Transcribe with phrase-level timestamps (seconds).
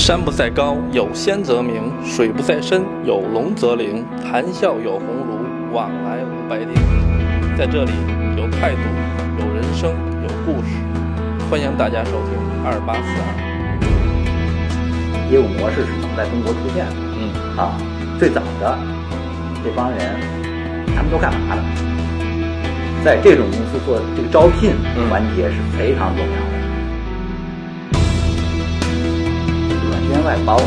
[0.00, 4.02] 山不在高，有仙则名；水不在深，有龙则灵。
[4.24, 5.44] 谈笑有鸿儒，
[5.74, 6.72] 往来无白丁。
[7.54, 7.92] 在这里
[8.34, 8.80] 有态度，
[9.38, 9.90] 有人生，
[10.22, 10.70] 有故事。
[11.50, 12.32] 欢迎大家收听
[12.64, 13.28] 二八四二。
[15.30, 16.92] 业务模式是怎么在中国出现的？
[17.20, 17.28] 嗯
[17.58, 17.76] 啊，
[18.18, 18.78] 最早的
[19.62, 19.98] 这帮人，
[20.96, 21.62] 他们都干嘛的？
[23.04, 26.59] 在这种公司做这个招聘嗯环节是非常重要的。
[30.24, 30.60] 外包，啊，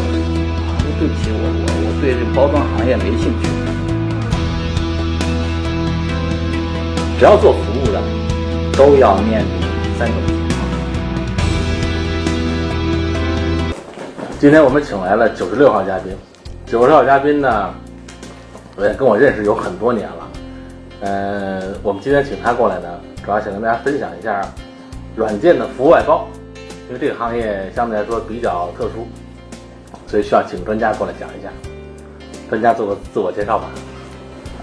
[0.99, 3.47] 对不起，我我我对这包装行业没兴趣。
[7.17, 8.01] 只要做服务的，
[8.77, 9.47] 都要面临
[9.97, 10.49] 三种情况。
[14.39, 16.13] 今天我们请来了九十六号嘉宾，
[16.65, 17.73] 九十号嘉宾呢，
[18.79, 20.29] 也跟我认识有很多年了。
[21.01, 22.87] 呃，我们今天请他过来呢，
[23.23, 24.41] 主要想跟大家分享一下
[25.15, 26.27] 软件的服务外包，
[26.87, 29.07] 因为这个行业相对来说比较特殊，
[30.13, 31.49] 所以需要请专家过来讲一下。
[32.47, 33.65] 专家做个自我介绍吧。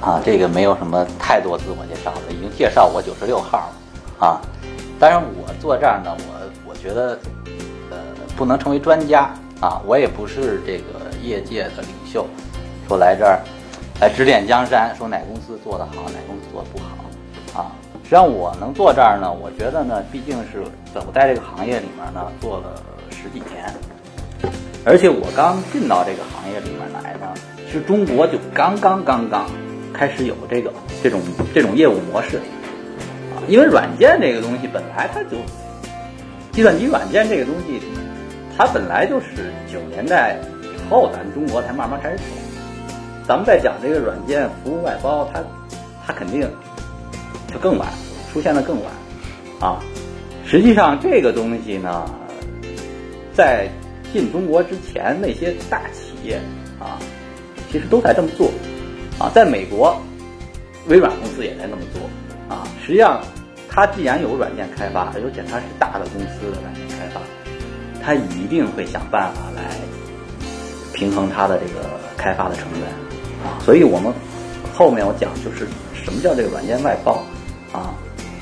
[0.01, 4.41] 啊，这个没有什么太多自我介绍了，已经介绍我九十六号了啊。
[5.01, 7.19] 当然，我坐这儿呢，我我觉得
[7.91, 7.97] 呃
[8.37, 12.25] 不能成为专家啊，我也不是这个业界的领袖，
[12.87, 13.41] 说来这儿
[14.01, 17.73] 来指点江山，说哪公司做得好，哪公司做得不好啊。
[18.05, 20.63] 实际上我能坐这儿呢，我觉得呢，毕竟是
[20.95, 22.81] 我在这个行业里面呢做了
[23.11, 23.67] 十几年，
[24.85, 27.35] 而且我刚进到这个行业里面来呢，
[27.67, 29.47] 其实中国就刚刚刚刚
[29.93, 31.21] 开始有这个这种
[31.55, 35.37] 这种业务模式啊，因为软件这个东西本来它就，
[36.53, 37.81] 计算机软件这个东西，
[38.57, 42.23] 它本来就是九十年代以后咱中国才慢慢开始，
[43.29, 45.41] 咱们再讲这个软件服务外包，它
[46.07, 46.49] 它肯定
[47.53, 47.87] 就更晚，
[48.33, 48.91] 出现的更晚
[49.61, 49.79] 啊。
[50.47, 52.05] 实际上这个东西呢，
[53.35, 53.69] 在
[54.13, 56.41] 进中国之前，那些大企业
[56.79, 56.99] 啊，
[57.71, 58.51] 其实都在这么做
[59.19, 59.31] 啊。
[59.35, 60.01] 在美国，
[60.89, 62.03] 微软公司也在那么做
[62.55, 62.67] 啊。
[62.85, 63.21] 实际上，
[63.69, 67.21] 它既然有软件开发，而且它是大的公司的软件开发，
[68.03, 69.63] 它一定会想办法来
[70.93, 72.83] 平衡它的这个开发的成本
[73.49, 73.63] 啊。
[73.65, 74.13] 所以我们
[74.75, 77.23] 后面我讲就是什么叫这个软件外包
[77.73, 77.95] 啊。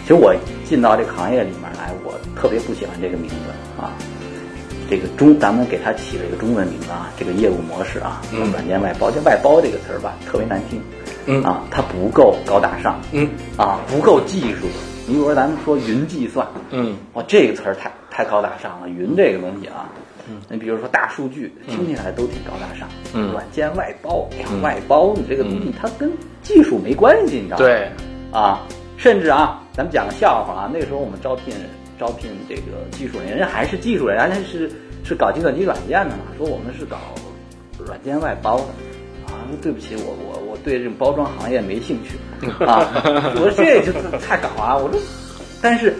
[0.03, 0.35] 其实我
[0.65, 3.35] 进到这个行业里面来，我特别不喜欢这个名字
[3.79, 3.93] 啊。
[4.89, 8.51] 这个中，咱们给它起了一个中文名字啊，这个业务模式啊，嗯。
[8.53, 10.81] 软件外包，这外包这个词儿吧，特别难听，
[11.27, 11.43] 嗯。
[11.43, 13.29] 啊，它不够高大上，嗯。
[13.57, 14.67] 啊，不够技术。
[15.07, 16.97] 你比如说咱们说云计算，嗯。
[17.13, 19.89] 哇，这个词儿太太高大上了，云这个东西啊，
[20.49, 23.33] 你比如说大数据，听起来都挺高大上，嗯。
[23.33, 24.29] 软件外包，
[24.63, 26.11] 外包你这个东西它跟
[26.43, 27.65] 技术没关系，你知道吗？
[27.65, 27.91] 对，
[28.33, 28.61] 啊，
[28.97, 31.55] 甚至啊，咱们讲个笑话啊，那个时候我们招聘
[31.99, 34.71] 招聘这个技术人，人家还是技术人，人家是
[35.05, 36.97] 是搞计算机软件的嘛，说我们是搞
[37.85, 38.67] 软件外包的。
[39.29, 42.17] 啊，对不起，我我我对这种包装行业没兴趣
[42.65, 42.89] 啊！
[43.37, 44.75] 我说这就太搞啊！
[44.75, 44.99] 我说，
[45.61, 45.95] 但是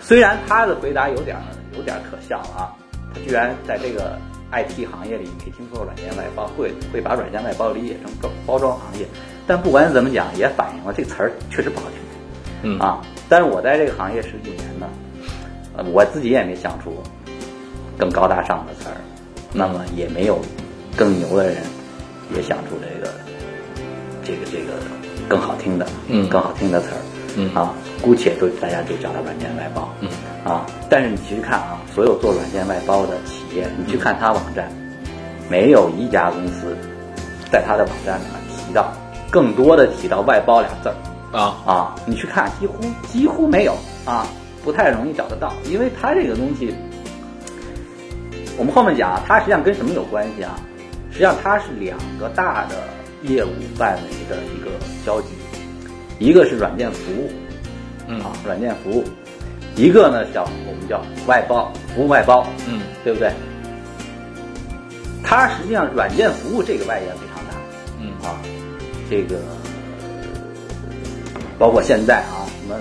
[0.00, 1.36] 虽然他的回答有点
[1.76, 2.70] 有点可笑啊，
[3.12, 4.16] 他居然在这个
[4.52, 9.04] IT 行业里没听说软件外包，会会把软件外包理解成包包装行业，
[9.48, 11.86] 但不管怎么讲，也反映了这个词儿确实不好
[12.62, 12.78] 听。
[12.78, 14.86] 啊，但是我在这个行业十几年呢，
[15.92, 16.92] 我自己也没想出
[17.98, 18.96] 更高大上的词儿，
[19.52, 20.38] 那么也没有
[20.96, 21.56] 更牛的人
[22.34, 23.12] 也想出这个
[24.24, 24.74] 这个这个
[25.28, 26.28] 更好听的，嗯。
[26.28, 27.00] 更好听的词儿，
[27.36, 27.54] 嗯。
[27.54, 27.72] 啊，
[28.02, 30.08] 姑且都大家就叫它软件外包，嗯。
[30.44, 34.70] 啊，但是你其实看啊，所有做软件外包的企业，你去看它网站，
[35.48, 36.76] 没有一家公司
[37.50, 38.92] 在它的网站里面提到
[39.30, 40.94] 更多的提到外包俩字儿。
[41.38, 41.56] 啊。
[41.64, 42.76] 啊，你去看，几乎
[43.06, 43.74] 几乎没有。
[44.04, 44.26] 啊，
[44.64, 46.74] 不太容易找得到，因为它这个东西，
[48.58, 50.58] 我们后面讲啊，它实际上跟什么有关系啊？
[51.10, 52.76] 实际上它是两个大的
[53.22, 54.70] 业务范围的一个
[55.04, 55.28] 交集，
[56.18, 57.30] 一个是软件服务
[58.06, 59.04] 嗯啊，软件服务，
[59.76, 63.32] 一个呢叫我们叫外包服务外包，嗯对不对？
[65.22, 67.54] 它实际上软件服务这个外延非常大，
[68.00, 68.40] 嗯啊，
[69.08, 69.38] 这个
[71.58, 72.76] 包括现在啊，什么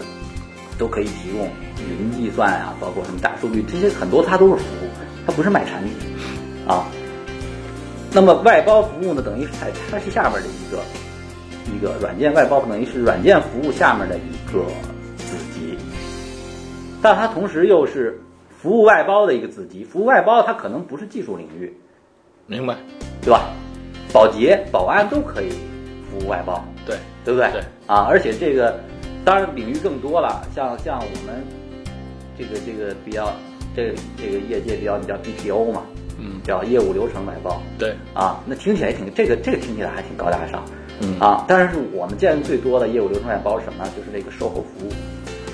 [0.78, 1.48] 都可以提供
[1.84, 4.90] 云计算啊，包括什么大数据，这些很多它都是服务，
[5.26, 5.94] 它不是卖产品
[6.68, 6.86] 啊。
[8.12, 10.82] 那么外包服务呢，等于是它它是下面的一个
[11.76, 14.66] 一个软件外包，等于是软件服务下面的一个
[15.18, 15.78] 子集，
[17.02, 19.84] 但它同时又是服务外包的一个子集。
[19.84, 21.72] 服务外包它可能不是技术领域，
[22.48, 22.76] 明白，
[23.22, 23.50] 对吧？
[24.12, 25.52] 保洁、保安都可以
[26.10, 27.52] 服务外包，对，对不对？
[27.52, 28.80] 对啊，而且这个
[29.24, 31.46] 当然领域更多了，像像我们
[32.40, 33.32] 这个这个比较
[33.76, 35.84] 这个这个业界比较叫 BPO 嘛，
[36.18, 36.42] 嗯。
[36.44, 40.64] 叫业务流程外包对，啊，那听起来挺这个这个听起来还挺高大上，
[41.02, 41.20] 嗯。
[41.20, 43.84] 啊，但是我们见的最多的业务流程外包是什么？
[43.84, 43.92] 呢？
[43.96, 44.90] 就是那个售后服务，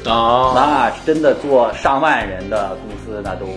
[0.10, 3.48] 哦，那真的做上万人的公司那都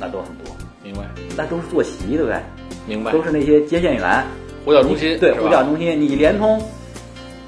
[0.00, 1.02] 那都很多，明白。
[1.36, 2.40] 那都是坐席对不对？
[2.86, 4.24] 明白，都是那些接线员，
[4.64, 6.58] 呼叫中心对呼叫中心，你联通，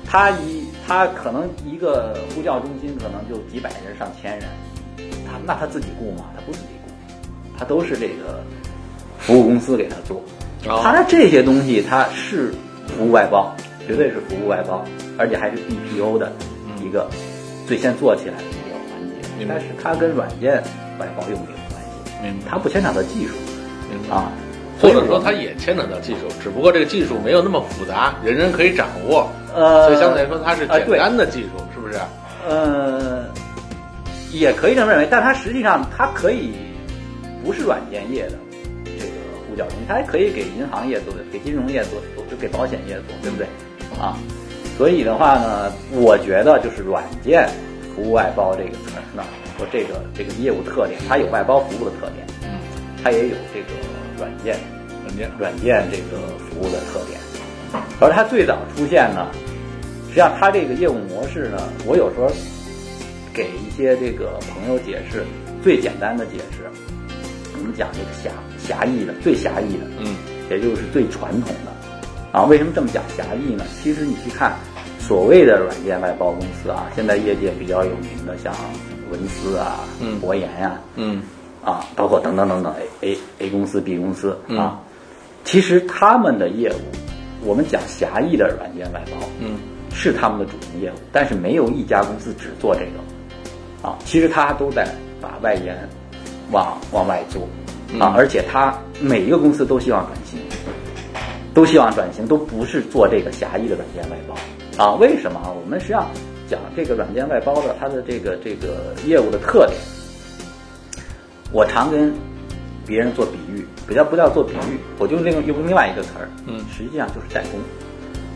[0.05, 4.49] 他一他可能一个呼叫中心可能就几百人上千人，
[5.31, 6.25] 他那他自己雇吗？
[6.35, 6.91] 他不自己雇，
[7.59, 8.43] 他都是这个
[9.19, 10.17] 服务公司给他做。
[10.69, 12.53] 哦他这些东西他是
[12.87, 13.55] 服务外包，
[13.87, 14.85] 绝对是服务外包，
[15.17, 16.32] 而且还是 BPO 的
[16.85, 17.09] 一个
[17.67, 19.49] 最先做起来的一个环节明。
[19.49, 20.62] 白但是它跟软件
[20.99, 23.35] 外包又没有关系，明白它不牵扯到技术
[23.88, 24.17] 明白。
[24.17, 24.31] 啊。
[24.83, 31.99] 或者说它也牵扯到技术，只不过这个技术没有那么复杂，人人可以掌握，呃，所以相对来说它是简单的技术，是不是？
[32.49, 33.26] 呃，
[34.32, 36.53] 也可以这么认为，但它实际上它可以
[37.44, 38.38] 不是软件业的
[38.85, 39.11] 这个
[39.49, 43.47] 呼叫中心，它还可以给银行业做，给金融业做，做就给保险业做，对不对？
[44.00, 44.17] 啊，
[44.79, 47.49] 所以的话呢，我觉得就是软件
[47.94, 49.25] 服务外包这个词儿呢，
[49.59, 52.61] 和这个这个业务特点，它有外包服务的特点，嗯，
[53.03, 53.69] 它也有这个
[54.17, 54.56] 软件
[55.05, 57.19] 软件软件这个服务的特点。
[58.00, 59.26] 而它最早出现呢，
[60.09, 62.29] 实际上它这个业务模式呢，我有时候
[63.40, 65.25] 给一些这个朋友解释，
[65.62, 66.69] 最简单的解释，
[67.56, 70.14] 我们讲这个狭狭义的，最狭义的，嗯。
[70.50, 72.38] 也就是最传统的。
[72.38, 72.44] 啊。
[72.44, 73.64] 为什么这么讲狭义呢？
[73.82, 74.56] 其实你去看
[74.98, 78.54] 所谓的软件外包公司啊，现在业界比较有名的，像
[79.10, 80.20] 文思啊、嗯。
[80.20, 81.22] 博研呀、嗯。
[81.64, 84.58] 啊，包括等等等等 A A A 公司、B 公司嗯。
[84.58, 84.82] 啊，
[85.44, 89.58] 其实他们的业务，我们讲狭义的软件外包，嗯。
[89.92, 93.00] 是他们的主营业务，但是没有一家公司只做这个，
[93.82, 94.88] 啊，其实他都在
[95.21, 95.77] 把外延
[96.50, 97.43] 往往外做，
[97.99, 100.38] 啊嗯，而且他每一个公司都希望转型，
[101.55, 105.41] 都希望转型，都不是做这个狭义的软件外包，啊，为什么？
[105.41, 105.50] 啊？
[105.50, 106.06] 我们实际上
[106.49, 109.79] 讲这个软件外包的它的这个这个业务的特点，
[111.53, 112.12] 我常跟
[112.87, 116.61] 别人做比喻，不叫不叫做比喻，我就另用另外一个词儿，嗯。
[116.76, 117.61] 实际上就是代工，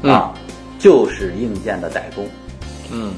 [0.03, 0.13] 嗯。
[0.13, 0.33] 啊，
[0.79, 2.27] 就是硬件的代工，
[2.93, 3.13] 嗯，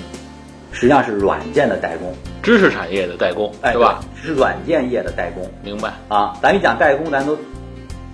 [0.76, 4.00] 实际上是软件的代工，知识产业的代工哎，对吧？
[4.22, 5.90] 是软件业的代工明白。
[6.08, 6.36] 啊。
[6.42, 7.34] 咱一讲代工，咱都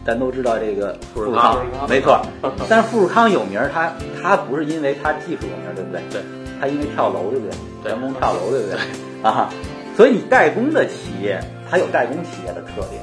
[0.06, 2.24] 咱都知道这个富士康没错。
[2.70, 3.92] 但是富士康有名儿，它
[4.22, 6.00] 它不是因为它技术有名儿，对不对？
[6.12, 6.22] 对，
[6.60, 7.56] 它因为跳楼，对不对？
[7.82, 8.78] 对员工跳楼，对不对？
[9.24, 9.50] 啊，
[9.96, 13.02] 所以你代工的企业，它有代工企业的特点。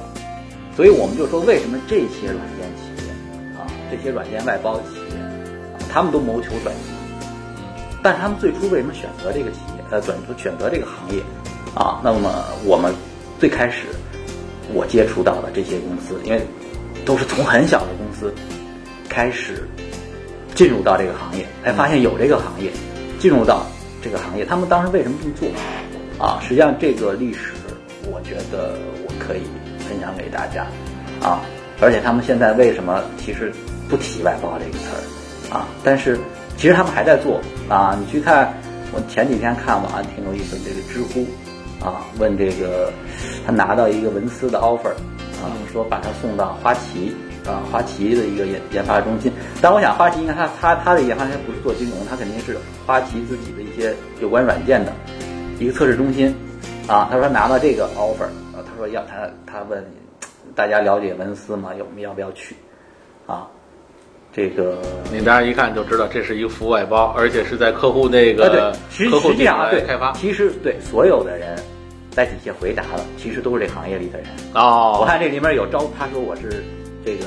[0.74, 3.12] 所以我们就说，为什么这些软件企业
[3.60, 5.28] 啊，这些软件外包企业，啊
[5.92, 6.99] 他们都谋求转型。
[8.02, 9.84] 但是他们最初为什么选择这个企业？
[9.90, 11.22] 呃，转选择这个行业
[11.74, 12.00] 啊？
[12.02, 12.94] 那么我们
[13.38, 13.86] 最开始
[14.72, 16.40] 我接触到的这些公司，因为
[17.04, 18.32] 都是从很小的公司
[19.08, 19.68] 开始
[20.54, 22.70] 进入到这个行业，哎，发现有这个行业，
[23.18, 23.66] 进入到
[24.00, 25.48] 这个行业，他们当时为什么这么做？
[26.24, 27.52] 啊，实际上这个历史，
[28.04, 29.42] 我觉得我可以
[29.78, 30.66] 分享给大家
[31.20, 31.40] 啊。
[31.80, 33.52] 而且他们现在为什么其实
[33.88, 35.66] 不提外包这个词儿啊？
[35.82, 36.18] 但是
[36.60, 37.40] 其实他们还在做
[37.70, 37.96] 啊。
[37.98, 38.52] 你去看，
[38.92, 41.26] 我前几天看网上挺有意思，这个知乎
[41.82, 42.92] 啊，问这个
[43.46, 44.90] 他拿到一个文思的 offer
[45.40, 47.16] 啊，说把他送到花旗
[47.46, 49.32] 啊，花旗的一个研研发中心。
[49.62, 54.92] 但我想花旗应该他他他的研发应该不是做金融，他肯定是花旗自己的一些有关软件的
[55.58, 56.28] 一个测试中心
[56.86, 57.08] 啊。
[57.10, 59.82] 他说拿到这个 offer 啊，他说要他他问
[60.54, 61.70] 大家了解文思吗？
[61.78, 62.54] 要要不要去
[63.26, 63.48] 啊？
[64.32, 64.78] 这个
[65.12, 70.12] 你当然一看就知道这是一个服务外包，而且是在客户那个，实客户实际上啊，对开发。
[70.12, 71.58] 其实对所有的人
[72.10, 74.28] 在底下回答的，其实都是这行业里的人。
[74.54, 76.62] 哦，我看这里面有招，他说我是
[77.04, 77.26] 这个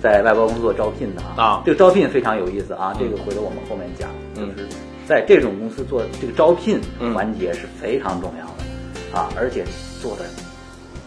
[0.00, 3.00] 在外包工作招聘的啊这个招聘非常有意思啊，嗯。
[3.00, 4.48] 这个回头我们后面讲，嗯。
[4.56, 4.68] 就是
[5.06, 9.64] 在这种公司做这个招聘嗯环节是非常重要的啊，而且
[10.00, 10.24] 做的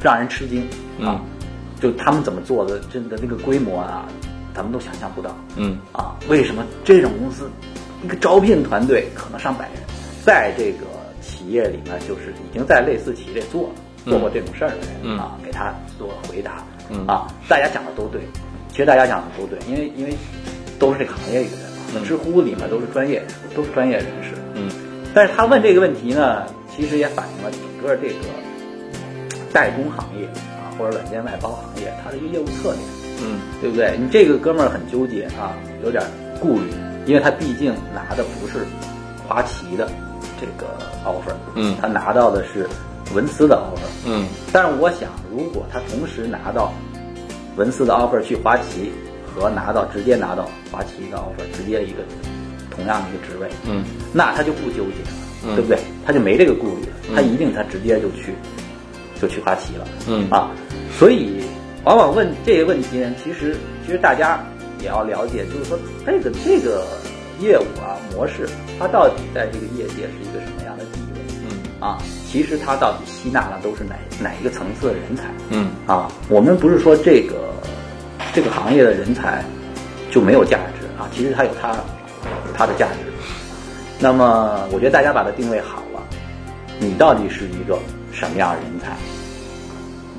[0.02, 0.62] 让人吃惊
[1.02, 1.20] 啊，嗯。
[1.82, 4.06] 就他们怎么做的，真的那个规模啊，
[4.54, 5.36] 咱们都想象不到。
[5.56, 5.78] 嗯。
[5.92, 7.50] 啊，为什么这种公司
[8.04, 9.84] 一个招聘团队可能上百人，
[10.24, 10.86] 在这个
[11.22, 13.70] 企业里面就是已经在类似企业里做
[14.06, 15.18] 做过这种事儿的人、嗯。
[15.18, 17.06] 啊，给他做回答，嗯。
[17.08, 18.22] 啊，大家讲的都对，
[18.70, 20.14] 其实大家讲的都对，因为因为
[20.78, 21.58] 都是这个行业里的
[21.94, 23.24] 人知乎里面都是专业
[23.56, 24.70] 都是专业人士，嗯。
[25.14, 28.16] 但是他问这个问题呢，其实也反映了整个这个
[29.52, 32.80] 代工行业啊，或者软件外包行业它的一个业务策略。
[33.22, 33.98] 嗯对不对？
[34.00, 36.04] 你这个哥们儿很纠结啊，有点
[36.40, 36.66] 顾虑，
[37.06, 38.66] 因为他毕竟拿的不是
[39.28, 39.90] 花旗的
[40.40, 40.68] 这个
[41.06, 42.68] offer，嗯他拿到的是
[43.14, 44.08] 文斯的 offer。
[44.08, 46.74] 嗯但是我想，如果他同时拿到
[47.58, 48.92] 文斯的 offer 去花旗，
[49.36, 52.00] 和拿到直接拿到花旗的 offer，直接一个
[52.72, 53.84] 同样的一个职位，嗯
[54.14, 55.10] 那他就不纠结了，
[55.46, 55.78] 嗯对不对？
[56.06, 58.34] 他就没这个顾虑了，他一定他直接就去
[59.22, 59.86] 就去花旗了。
[60.08, 60.50] 嗯啊，
[60.98, 61.44] 所以
[61.90, 64.40] 往往问这些问题呢，其实其实大家
[64.80, 66.86] 也要了解，就是说这个这个
[67.40, 71.20] 业务啊模式，它到底在这个业界是一个什么样的地位
[71.50, 71.98] 嗯啊？
[72.28, 76.12] 其实它到底吸纳了都是哪哪一个层次的人才嗯啊？
[76.30, 77.52] 我们不是说这个
[78.36, 79.44] 这个行业的人才
[80.12, 81.76] 就没有价值啊，其实它有它
[82.54, 83.00] 它的价值。
[83.98, 86.04] 那么我觉得大家把它定位好了，
[86.78, 87.80] 你到底是一个
[88.12, 88.96] 什么样的人才？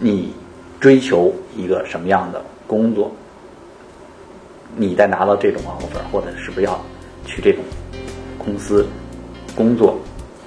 [0.00, 0.34] 你
[0.80, 3.12] 追求一个什么样的工作？
[4.76, 6.80] 你在拿到这种 offer，或者是不是要
[7.26, 7.62] 去这种
[8.38, 8.86] 公司
[9.54, 9.98] 工作？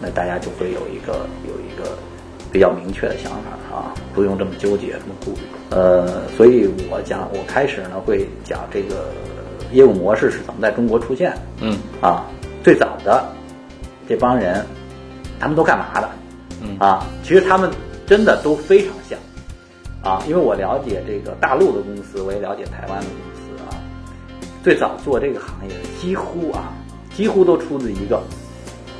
[0.01, 1.97] 那大家就会有一个有一个
[2.51, 5.39] 比较明确的想法啊，不用这么纠结，这么顾虑。
[5.69, 9.11] 呃，所以我讲，我开始呢会讲这个
[9.71, 11.37] 业务模式是怎么在中国出现的。
[11.61, 12.25] 嗯啊，
[12.63, 13.23] 最早的
[14.09, 14.65] 这帮人，
[15.39, 16.09] 他们都干嘛的？
[16.61, 17.69] 嗯啊，其实他们
[18.05, 19.17] 真的都非常像
[20.03, 23.79] 啊，因为我了解这个大陆的公司，我也了解台湾的公司啊。
[24.61, 26.73] 最早做这个行业，几乎啊，
[27.15, 28.21] 几乎都出自一个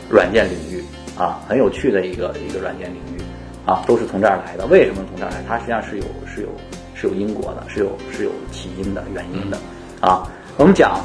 [0.09, 0.83] 软件领域
[1.17, 3.21] 啊，很有趣的一个一个软件领域
[3.65, 4.65] 啊，都是从这儿来的。
[4.67, 5.43] 为什么从这儿来？
[5.47, 6.47] 它实际上是有是有
[6.95, 9.57] 是有因果的，是有是有起因的原因的
[9.99, 10.25] 啊。
[10.57, 10.99] 我们讲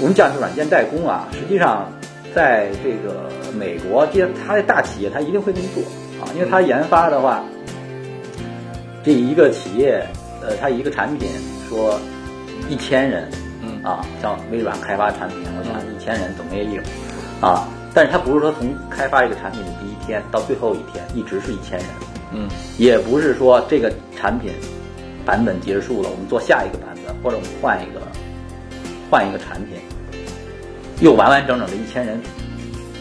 [0.00, 1.90] 我们讲是软件代工啊，实际上
[2.34, 5.82] 在这个美国，这它的大企业它一定会这么做
[6.22, 7.44] 啊，因为它研发的话，
[9.08, 10.06] 这一个企业
[10.42, 11.30] 呃，它一个产品
[11.66, 11.98] 说
[12.68, 13.26] 一千人
[13.62, 13.82] 嗯。
[13.82, 16.82] 啊，像微软开发产品，我想一千人总也有
[17.40, 21.88] 啊，但是它不是说从开发这个产品的第一天到最后一天一直是一千人，
[22.34, 22.46] 嗯。
[22.76, 24.52] 也不是说这个产品
[25.24, 28.02] 版本结束了，我们做下一个版本，或者我们换一个
[29.10, 29.78] 换一个产品，
[31.00, 32.20] 又完完整整的一千人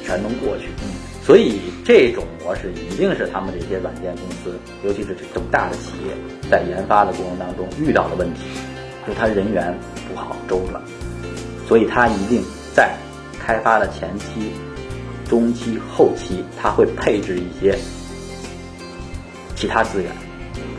[0.05, 0.69] 全能过去。
[0.85, 0.87] 嗯。
[1.21, 6.13] 所以这种模式一定是他们这些软件公司，尤其是这种大的企业，
[6.51, 8.41] 在研发的过程当中遇到的问题，
[9.07, 9.73] 就是他人员
[10.09, 10.83] 不好周转，
[11.65, 12.43] 所以他一定
[12.75, 12.93] 在
[13.39, 14.51] 开发的前期、
[15.29, 17.79] 中期、后期，他会配置一些
[19.55, 20.11] 其他资源，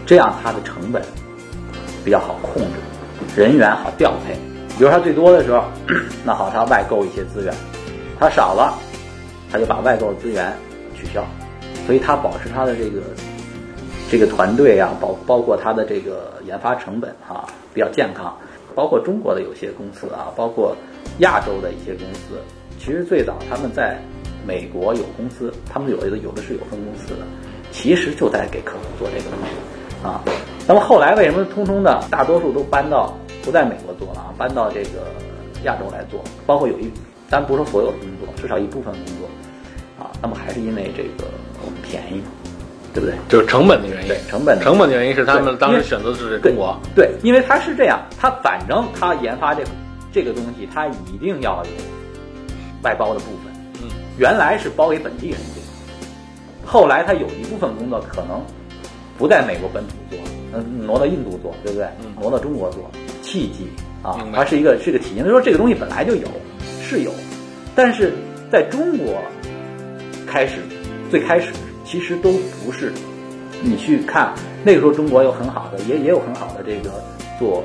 [0.04, 1.02] 这样它的成本
[2.04, 4.34] 比较好控制，人员好调配。
[4.76, 5.64] 比如它最多的时候，
[6.22, 7.54] 那好，它外购一些资源；
[8.20, 8.78] 它少了，
[9.50, 10.54] 它就把外购的资源
[10.98, 11.24] 取消。
[11.86, 13.00] 所以它保持它的这个
[14.10, 18.36] 这个团队啊，包包括它的这个研发成本哈、比较健康。
[18.74, 20.76] 包括中国的有些公司啊，包括
[21.18, 22.38] 亚洲的一些公司，
[22.78, 23.98] 其实最早他们在
[24.46, 27.26] 美国有公司，他们有的有的是有分公司的，
[27.72, 30.22] 其实就在给客户做这个东西啊。
[30.66, 33.12] 那么后来为什么通通的大多数都搬到
[33.42, 35.10] 不在美国做了啊，搬到这个
[35.64, 36.22] 亚洲来做？
[36.46, 36.88] 包括有一，
[37.28, 39.27] 咱不说所有的工作，至少一部分工作
[39.98, 40.10] 啊。
[40.22, 41.28] 那么还是因为这个
[41.64, 42.22] 我们便宜，
[42.94, 43.14] 对不对？
[43.28, 49.70] 就是成本的原因对，成本的成本的原因是他们当时选择的是中国，对，因为他是这样，他反正他研发这个
[50.12, 51.70] 这个东西，他一定要有
[52.82, 53.52] 外包的部分。
[53.82, 53.88] 嗯
[54.18, 55.62] 原来是包给本地人做，
[56.66, 58.42] 后来他有一部分工作可能
[59.16, 60.18] 不在美国本土做，
[60.52, 61.86] 嗯，挪到印度做，对不对？
[62.02, 62.90] 嗯挪到中国做，
[63.22, 63.68] 契机
[64.02, 65.24] 啊它是一个是个体验。
[65.24, 66.26] 就说这个东西本来就有，
[66.82, 67.12] 是有，
[67.76, 68.12] 但是
[68.50, 69.14] 在中国
[70.30, 70.56] 开始，
[71.10, 71.52] 最开始
[71.84, 72.32] 其实都
[72.64, 72.92] 不是。
[73.60, 74.32] 你去看
[74.62, 77.02] 那个时候，中国有很好的，也也有很好的这个
[77.40, 77.64] 做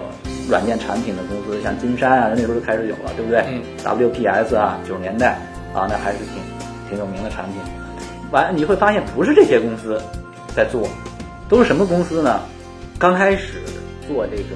[0.49, 3.43] 软件产品的公司，像金山啊，那时候就开始有了，对不对？
[3.47, 5.37] 嗯 WPS 啊，九十年代
[5.73, 6.41] 啊，那还是挺
[6.89, 7.61] 挺有名的产品。
[8.31, 10.01] 完，你会发现不是这些公司
[10.55, 10.89] 在做，
[11.47, 12.41] 都是什么公司呢？
[12.97, 13.61] 刚开始
[14.07, 14.55] 做这个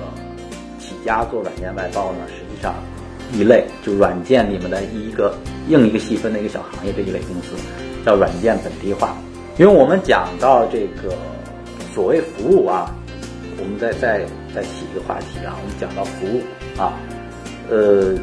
[0.79, 2.73] 起家做软件外包呢，实际上
[3.31, 5.37] 一类就软件里面的一个
[5.67, 7.53] 硬一个细分的一个小行业这一类公司，
[8.07, 9.17] 叫软件本地化。
[9.57, 11.13] 因为我们讲到这个
[11.93, 12.89] 所谓服务啊，
[13.59, 16.41] 我们再再再起一个话题啊，我们讲到服务
[16.79, 16.93] 啊，
[17.69, 18.15] 呃，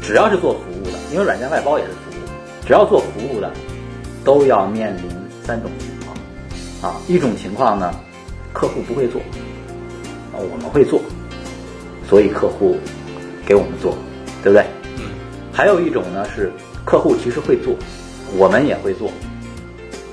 [0.00, 3.52] 只要是做服务的，因为软件外包也是服务，只要做服务的，
[4.24, 5.02] 都要面临
[5.44, 6.16] 三种情况
[6.90, 6.98] 啊。
[7.06, 7.92] 一种情况呢，
[8.54, 9.20] 客户不会做，
[10.32, 10.98] 啊，我们会做，
[12.08, 12.78] 所以客户
[13.44, 13.94] 给我们做，
[14.42, 14.64] 对不对？
[15.52, 16.50] 还有一种呢是
[16.84, 17.74] 客户其实会做，
[18.38, 19.10] 我们也会做，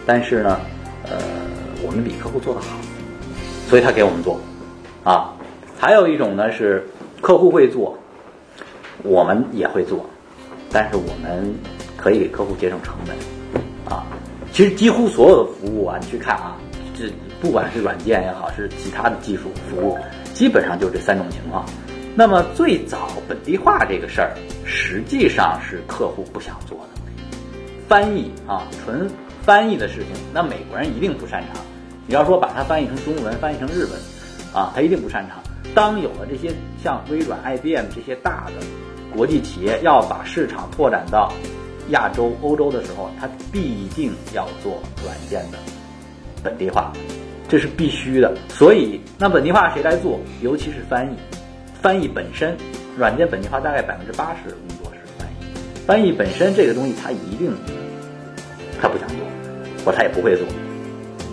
[0.05, 0.59] 但是呢，
[1.05, 1.17] 呃，
[1.85, 2.77] 我们比客户做得好，
[3.67, 4.39] 所以他给我们做，
[5.03, 5.33] 啊。
[5.79, 6.87] 还有一种呢是
[7.19, 7.97] 客户会做，
[9.03, 10.05] 我们也会做，
[10.71, 11.53] 但是我们
[11.97, 14.05] 可以给客户节省成本，啊。
[14.51, 16.55] 其实几乎所有的服务啊，你去看啊，
[16.97, 17.05] 这
[17.41, 19.97] 不管是软件也好，是其他的技术服务，
[20.33, 21.65] 基本上就这三种情况。
[22.15, 24.31] 那么最早本地化这个事儿，
[24.63, 27.01] 实际上是客户不想做的。
[27.87, 29.09] 翻译啊，纯
[29.43, 31.61] 翻译的事情，那美国人一定不擅长。
[32.07, 33.91] 你要说把它翻译成中文，翻译成日文，
[34.53, 35.43] 啊，他一定不擅长。
[35.75, 38.65] 当有了这些像微软、IBM 这些大的
[39.15, 41.31] 国际企业要把市场拓展到
[41.89, 45.57] 亚洲、欧洲的时候，他必定要做软件的
[46.41, 46.93] 本地化，
[47.49, 48.33] 这是必须的。
[48.49, 50.19] 所以，那本地化谁来做？
[50.41, 51.15] 尤其是翻译，
[51.81, 52.55] 翻译本身，
[52.97, 55.85] 软件本地化大概百分之八十的工作是翻译。
[55.85, 57.51] 翻译本身这个东西，它一定
[58.83, 59.17] 他不想做，
[59.85, 60.45] 或他也不会做，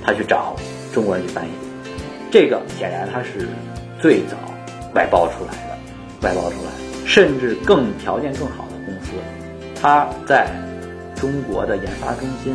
[0.06, 0.54] 他去找
[0.94, 1.50] 中国人去翻译。
[2.30, 3.48] 这个显然他是
[4.00, 4.36] 最早
[4.94, 5.76] 外包出来的，
[6.22, 6.70] 外包出来，
[7.04, 9.10] 甚至更条件更好的公司，
[9.82, 10.46] 他在
[11.16, 12.54] 中国的研发中心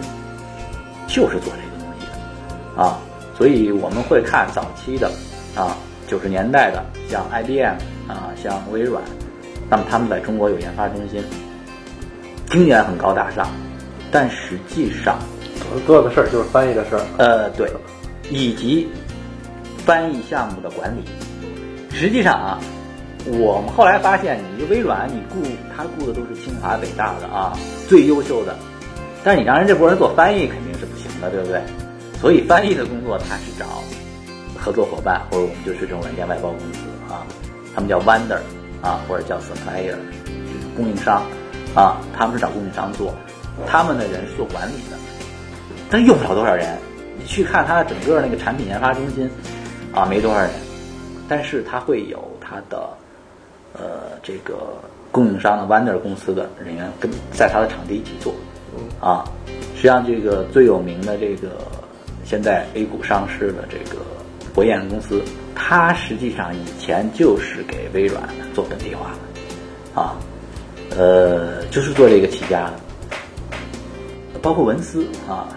[1.08, 2.98] 就是做这个东西的啊，
[3.38, 5.12] 所以我们会看早期的
[5.58, 5.76] 啊
[6.08, 7.76] 九十年代的像 IBM
[8.08, 9.04] 啊像微软，
[9.70, 11.22] 那么他们在中国有研发中心，
[12.50, 13.50] 听起来很高大上，
[14.12, 15.18] 但实际上
[15.86, 17.02] 做的事儿就是翻译的事儿。
[17.18, 17.70] 呃对，
[18.30, 18.88] 以及
[19.86, 21.02] 翻译项目的管理。
[21.94, 22.60] 实际上啊，
[23.26, 25.42] 我们后来发现，你微软你雇
[25.76, 27.58] 他雇的都是清华北大的啊，
[27.88, 28.56] 最优秀的，
[29.24, 31.62] 但是你让人这波人做翻译肯定是不行的，对不对？
[32.20, 33.66] 所以翻译的工作他是找
[34.58, 36.80] 合作伙伴，或者我们就是这种软件外包公司
[37.14, 37.24] 啊，
[37.74, 38.40] 他们叫 vendor
[38.82, 39.92] 啊，或者叫 supplier，
[40.26, 41.22] 就是供应商
[41.76, 43.14] 啊，他们是找供应商做，
[43.68, 44.98] 他们的人是做管理的，
[45.90, 46.78] 但用不了多少人。
[47.18, 49.30] 你去看他整个那个产品研发中心
[49.94, 50.50] 啊，没多少人，
[51.30, 52.90] 但是他会有他的
[53.74, 54.54] 呃这个
[55.12, 58.34] 供应商的 Wonder 公司的人员跟在他的场地一起做
[59.00, 59.24] 啊。
[59.76, 61.52] 实际上，这个最有名的这个
[62.26, 64.02] 现在 A 股上市的这个
[64.54, 65.22] 博彦公司，
[65.56, 70.18] 它实际上以前就是给微软做本地化的啊，
[70.98, 72.74] 呃，就是做这个起家的，
[74.46, 75.50] 包括文思啊。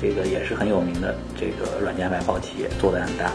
[0.00, 3.32] 这个也是很有名的这个软件外包企业，做的很大，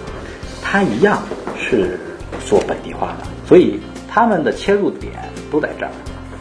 [0.61, 1.23] 它一样
[1.57, 1.97] 是
[2.45, 5.13] 做本地化的，所以他们的切入点
[5.49, 5.91] 都在这儿，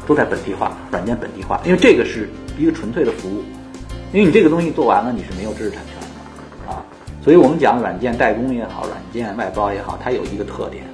[0.07, 3.43] 都在本地化，软件本地化，因为这个是一个纯粹的服务，
[4.13, 6.85] 因为你这个东西做完了，你是没有知识产权的啊，
[7.25, 10.85] 所以我们讲软件代工也好，软件外包也好，它有一个特点，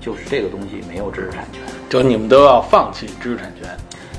[0.00, 3.68] 就是这个东西没有知识产权，就你们都要放弃知识产权，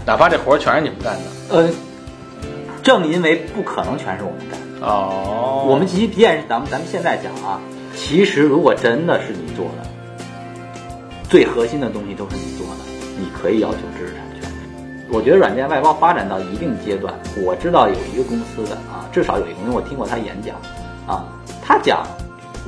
[0.05, 1.23] 哪怕这活儿全是你们干的。
[1.49, 1.69] 呃，
[2.83, 4.59] 正因为不可能全是我们干。
[4.81, 7.59] 哦，我们即便是咱们咱们现在讲啊，
[7.95, 9.89] 其实如果真的是你做的，
[11.29, 12.83] 最核心的东西都是你做的，
[13.19, 14.49] 你可以要求知识产权。
[15.11, 17.13] 我觉得软件外包发展到一定阶段，
[17.43, 20.55] 我知道有一个公司的啊，至少有一个，因为我听过他演讲
[21.05, 21.25] 啊，
[21.61, 22.05] 他讲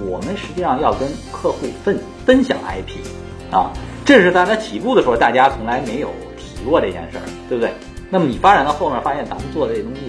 [0.05, 2.99] 我们实际上要跟客户分分享 IP
[3.55, 3.71] 啊，
[4.03, 7.71] 这是在他起步的时候，大家从来没有提过这件事儿，对不对？
[8.11, 10.01] 那么你发展到后面，发现咱们做的这东西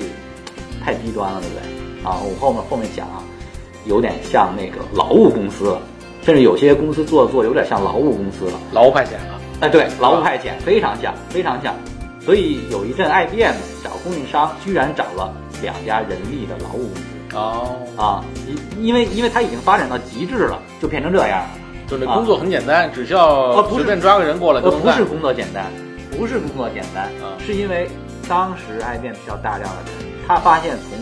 [0.85, 1.63] 太低端了，对不对？
[2.05, 3.23] 啊，我后面后面讲啊，
[3.87, 5.81] 有点像那个劳务公司了，
[6.25, 8.59] 甚至有些公司做做有点像劳务公司了。
[8.73, 9.41] 劳务派遣了。
[9.61, 11.75] 哎，对，劳务派遣非常像，非常像。
[12.21, 21.51] 所以有一阵 IBM 找供应商，居然找了两家人力的劳务公司哦，啊，因因为因为它已经发展到极致了，就变成这样了。
[21.87, 25.67] 就这工作很简单，只需要随便抓个人过来就不是工作简单，
[26.17, 27.89] 不是工作简单，啊是因为
[28.29, 30.99] 当时 IBM 需要大量的人，他发现从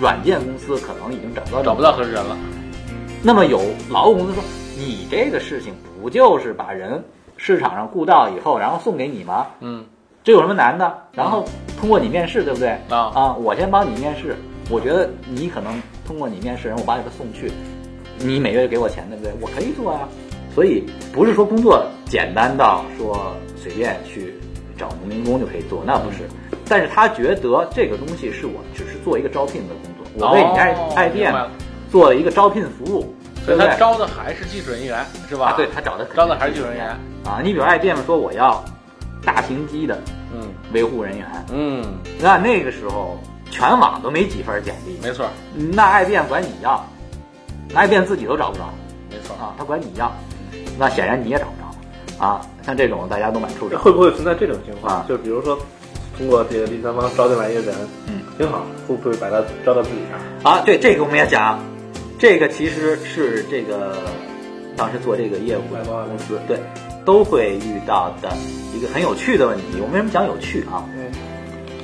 [0.00, 2.36] 软件公司可能已经找不到找不到合适人了。
[3.22, 4.42] 那么有劳务公司说，
[4.78, 7.02] 你这个事情不就是把人
[7.36, 9.46] 市场上雇到以后，然后送给你吗？
[9.60, 9.84] 嗯，
[10.24, 10.98] 这有什么难的？
[11.12, 11.44] 然后
[11.78, 12.70] 通过你面试，对不对？
[12.88, 14.34] 啊啊，我先帮你面试，
[14.70, 17.52] 我觉得你可能通过你面试，然后我把你的送去，
[18.18, 19.32] 你每月给我钱，对不对？
[19.40, 20.08] 我可以做啊。
[20.54, 24.34] 所以不是说工作简单到说随便去
[24.76, 26.18] 找农民工就可以做，那不是。
[26.68, 30.46] 但是他觉得这个东西是我只是做一个招聘的工作，我为你
[31.18, 31.50] 明白了
[31.90, 33.74] 做了一个招聘服务，所以他？
[33.76, 35.46] 招的还是技术人员是吧？
[35.50, 36.86] 啊，对他找的招的还是技术人员。
[37.24, 37.40] 啊。
[37.42, 38.64] 你比如爱店说我要
[39.24, 39.98] 大型机的
[40.32, 40.40] 嗯
[40.72, 41.84] 维护人员，嗯，
[42.20, 43.18] 那那个时候
[43.50, 45.26] 全网都没几份简历，没错
[45.72, 46.84] 那 IBM 管你要
[47.72, 48.70] 那，IBM 自己都找不着
[49.10, 49.34] 没错。
[49.36, 50.12] 啊，他管你要，
[50.80, 52.40] 那显然你也找不着啊。
[52.66, 54.96] 像这种大家都蛮出手，会不会存在这种情况？
[54.96, 55.56] 啊就比如说，
[56.16, 57.74] 通过这个第三方招进来一个人，
[58.06, 60.56] 嗯，挺好，会不会把他招到自己那儿？
[60.56, 61.60] 啊，对这个我们也讲，
[62.18, 63.96] 这个其实是这个
[64.76, 66.58] 当时做这个业务的公司对
[67.04, 68.30] 都会遇到的
[68.74, 69.80] 一个很有趣的问题。
[69.80, 70.84] 我们为什么讲有趣啊？
[70.96, 71.10] 嗯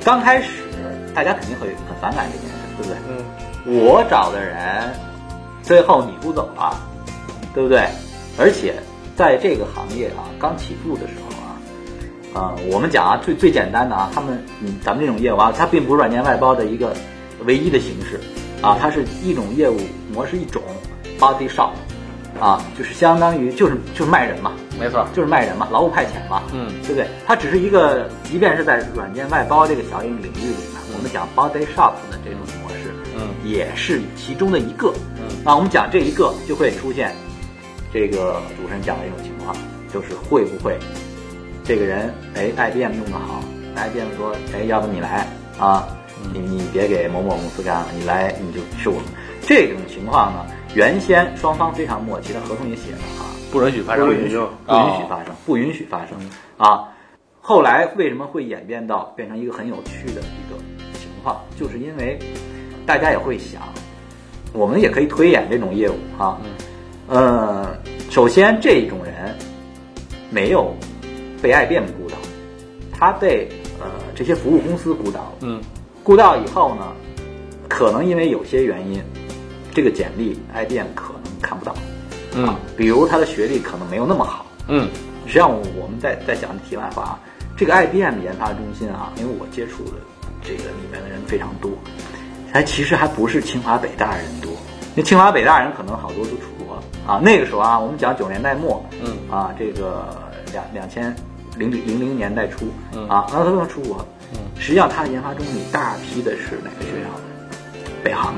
[0.05, 0.63] 刚开始
[1.13, 2.97] 大家肯定会很反感这件事，对不对？
[3.09, 4.93] 嗯我找的人，
[5.61, 6.73] 最后你不走了，
[7.53, 7.89] 对不对？
[8.37, 8.75] 而且
[9.15, 16.95] 在这个行业啊刚起步的时候啊，啊、我们讲啊最最简单的啊，他们嗯咱们这种业务啊，它并不是软件外包的一个
[17.45, 18.19] 唯一的形式
[18.61, 19.77] 啊，它是一种业务
[20.13, 20.61] 模式一种
[21.19, 21.71] body shop
[22.39, 26.67] 啊，就是相当于就是就是卖人嘛，没错，就是卖人嘛，劳务派遣嘛，嗯。
[26.83, 27.07] 对不对？
[27.25, 33.27] 它只是一个，即便是在软件外包这个小领领域里面，我们讲 body shop 的这种模式，嗯。
[33.43, 34.93] 也是其中的一个。
[35.17, 35.23] 嗯。
[35.43, 37.15] 那我们讲这一个，就会出现
[37.93, 39.55] 这个主持人讲的一种情况，
[39.91, 40.77] 就是会不会
[41.63, 43.43] 这个人哎 IBM 用的好
[43.75, 45.87] ，IBM 说哎要不你来啊，
[46.33, 49.05] 你你别给某某公司干了，你来你就是我们
[49.41, 50.45] 这种情况呢，
[50.75, 56.17] 原先双方非常默契，的合同也写了啊，不允许发生不允许，不允许发生，不允许发生
[56.57, 56.89] 啊。
[57.39, 60.57] 后来为什么会演变到变成一个很有趣的一个
[60.99, 61.41] 情况？
[61.57, 62.19] 就是因为
[62.85, 63.61] 大家也会想，
[64.51, 66.37] 我们也可以推演这种业务啊。
[67.07, 67.75] 呃，
[68.09, 69.35] 首先这种人
[70.29, 70.75] 没有
[71.41, 72.17] 被 IBM 雇到，
[72.91, 73.47] 他被
[73.79, 75.33] 呃这些服务公司雇到了。
[75.41, 75.61] 嗯
[76.03, 76.93] 雇到以后呢，
[77.67, 79.01] 可能因为有些原因，
[79.73, 81.75] 这个简历 IBM 可能看不到。
[82.35, 84.45] 嗯比如他的学历可能没有那么好。
[84.67, 84.89] 嗯
[85.25, 87.19] 实际上，我们在在讲题外话啊，
[87.57, 89.93] 这个 IBM 研发中心啊，因为我接触的
[90.41, 91.71] 这个里面的人非常多，
[92.53, 96.43] 还其实还不是清华北大人多，因为清华北大人可能好多都出
[97.07, 97.19] 啊。
[97.23, 100.05] 那个时候啊，我们讲九十年代末，嗯啊，这个
[100.51, 101.15] 两两千
[101.57, 107.09] 零零零年代初，嗯啊，那他能出国，嗯实际上他的研发中里大批的是哪个学校？
[108.03, 108.35] 北航，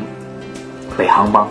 [0.97, 1.47] 北航帮。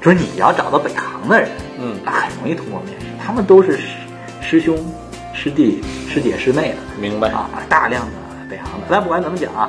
[0.00, 3.88] 就是你要找到北航的人，嗯那很容易通过面试，他们都是师
[4.40, 4.78] 师兄、
[5.34, 8.12] 师弟、师姐、师妹的，明白啊，大量的
[8.48, 8.86] 北航的。
[8.88, 9.68] 但不管怎么讲啊，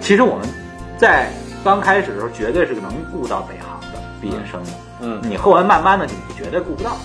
[0.00, 0.46] 其实我们
[0.96, 1.28] 在
[1.64, 3.65] 刚开始的时候绝对是能雇到北航的
[4.26, 6.96] 毕业生的，嗯你后来慢慢的你绝对顾不到。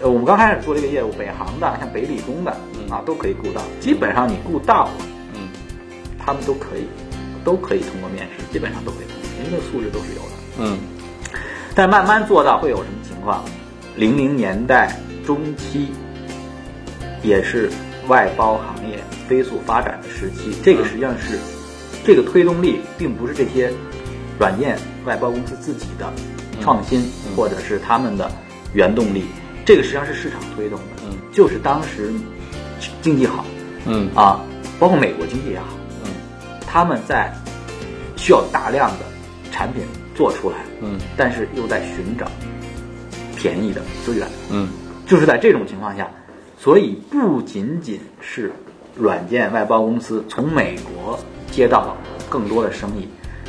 [0.00, 3.62] 呃，我们刚开始做这个业务，北航的、像北理工的嗯啊，都可以顾到。
[3.80, 4.90] 基本上你顾到了，
[5.34, 5.48] 嗯
[6.18, 6.86] 他们都可以，
[7.44, 10.28] 都可以通过面试，基本上都可以通过，因为那个素质都是有的。
[10.58, 10.78] 嗯
[11.74, 13.44] 但慢慢做到会有什么情况？
[13.96, 15.90] 零零年代中期，
[17.22, 17.70] 也是
[18.08, 18.98] 外包行业
[19.28, 20.54] 飞速发展的时期。
[20.62, 21.38] 这个实际上是
[22.04, 23.72] 这个推动力，并不是这些
[24.38, 26.12] 软件外包公司自己的
[26.60, 27.02] 创新，
[27.36, 28.30] 或者是他们的
[28.74, 29.24] 原动力。
[29.64, 31.16] 这个实际上是市场推动的，嗯。
[31.32, 32.12] 就是当时
[33.00, 33.44] 经济好。
[33.86, 34.08] 嗯。
[34.14, 34.40] 啊，
[34.78, 35.66] 包括美国经济也好，
[36.04, 36.10] 嗯。
[36.66, 37.32] 他们在
[38.16, 39.04] 需要大量的
[39.52, 39.82] 产品
[40.14, 40.98] 做出来，嗯。
[41.16, 42.26] 但是又在寻找
[43.36, 44.68] 便宜的资源，嗯。
[45.06, 46.08] 就是在这种情况下，
[46.58, 48.52] 所以不仅仅是
[48.96, 51.18] 软件外包公司从美国
[51.50, 51.96] 接到了
[52.30, 53.06] 更多的生意，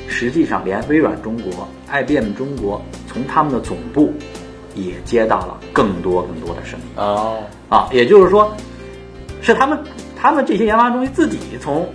[0.07, 4.13] 实际上连微软中国、IBM 中国从他们的总部
[4.75, 6.83] 也接到了更多更多的生意。
[6.95, 7.43] 哦。
[7.69, 8.55] 啊，也就是说，
[9.41, 9.77] 是他们
[10.19, 11.87] 他们这些研发中心自己从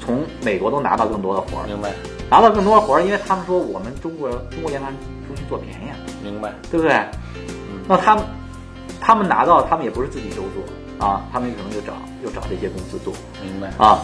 [0.00, 1.92] 从美国都拿到更多的活儿，明白。
[2.30, 4.86] 拿到更多的活儿，因为他们说我们中国中国研发
[5.26, 5.96] 中心做便宜啊。
[6.22, 6.52] 明白。
[6.70, 6.94] 对不对？
[7.36, 7.80] 嗯。
[7.88, 8.24] 那他们
[9.00, 13.12] 他们拿到，他们也不是自己都做啊，他们可能就找又找这些公司做。
[13.42, 13.68] 明白。
[13.84, 14.00] 啊，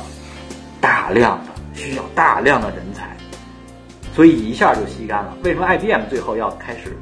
[0.80, 3.16] 大量的需要大量的人才，
[4.20, 5.34] 所以一下就吸干了。
[5.44, 6.94] 为什么 IBM 最后要开始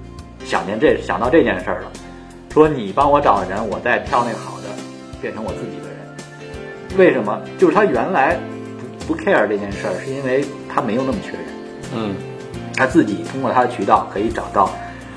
[0.45, 1.91] 想念这想到这件事儿了？
[2.49, 4.69] 说你帮我找人，我再挑那个好的，
[5.21, 6.97] 变成我自己的人。
[6.97, 7.43] 为什么？
[7.59, 8.39] 就是他原来
[9.09, 11.47] 不不 care 这件事儿，是因为他没有那么缺人。
[11.93, 12.15] 嗯
[12.77, 14.71] 他自己通过他的渠道可以找到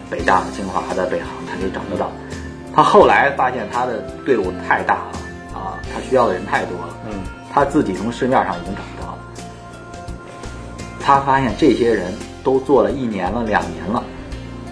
[0.10, 2.10] 北大的、清华的、北航，他可以找得到。
[2.74, 5.12] 他后来发现他的队伍太大了
[5.54, 7.22] 啊，他需要的人太多了，嗯
[7.54, 9.01] 他自己从市面上已经找不到了。
[11.04, 14.04] 他发现这些人都做了一年了、两年了，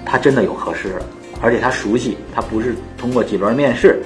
[0.05, 1.05] 他真的有合适的，
[1.41, 4.01] 而且他熟悉，他不是通过几轮面试，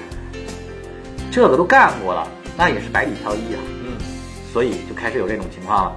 [1.31, 3.59] 这个都干过了，那也是百里挑一啊。
[3.83, 3.97] 嗯
[4.53, 5.95] 所以就开始有这种情况了。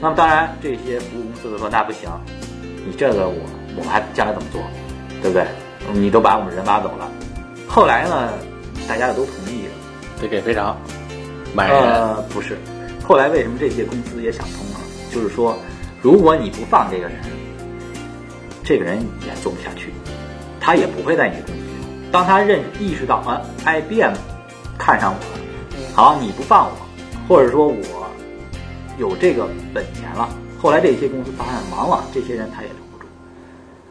[0.00, 2.08] 那么当然，这些服务公司都说那不行，
[2.86, 3.36] 你这个我
[3.76, 4.62] 我们还将来怎么做，
[5.20, 5.46] 对不对？
[5.92, 7.10] 你都把我们人挖走了。
[7.68, 8.32] 后来呢，
[8.88, 9.72] 大家也都同意了。
[10.20, 10.76] 得给赔偿
[11.54, 12.56] 买人呃，不是，
[13.02, 14.69] 后来为什么这些公司也想通了？
[15.10, 15.58] 就是说，
[16.00, 17.16] 如果你不放这个人，
[18.64, 19.92] 这个人也做不下去，
[20.60, 21.60] 他也不会在你公司。
[22.12, 24.14] 当他认意识到啊，IBM
[24.78, 26.72] 看上我了，好，你不放我，
[27.28, 28.06] 或者说我
[28.98, 33.06] 有这个本钱了，后来这些公司发现忙了，这些人他也留不住，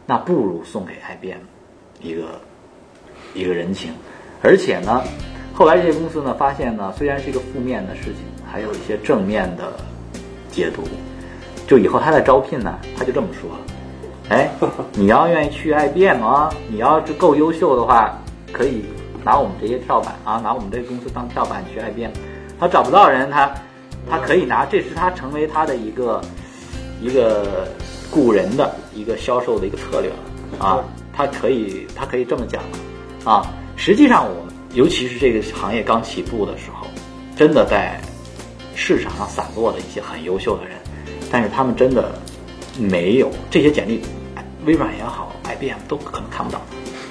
[0.06, 1.40] 那不如送给 IBM
[2.00, 2.40] 一个
[3.34, 3.92] 一个人情，
[4.42, 5.02] 而且呢，
[5.54, 8.16] 后来这些公司呢发现呢，虽然是一个负面的事情，
[8.50, 9.72] 还有一些正面的
[10.50, 10.82] 解读。
[11.66, 13.58] 就以后他在招聘呢，他就这么说了，
[14.30, 14.50] 哎，
[14.92, 18.18] 你要愿意去 IBM 啊，你要是够优秀的话，
[18.52, 18.84] 可以
[19.24, 22.10] 拿我们这些跳板啊，拿我们这个公司当跳板去 IBM。
[22.58, 23.54] 他找不到人，他
[24.10, 26.20] 他可以拿，这是他成为他的一个
[27.00, 27.68] 一个
[28.10, 32.60] 雇人的一个销售的一个策略了啊，他可以他可以这么讲
[33.24, 33.46] 啊。
[33.76, 36.86] 实际上，我们尤其是这个行业刚起步的时候，
[37.36, 37.98] 真的在
[38.82, 40.74] 市场上散落的一些很优秀的人，
[41.30, 42.18] 但是他们真的
[42.78, 44.00] 没有这些简历，
[44.36, 46.62] 哎微软也好，IBM 都可能看不到。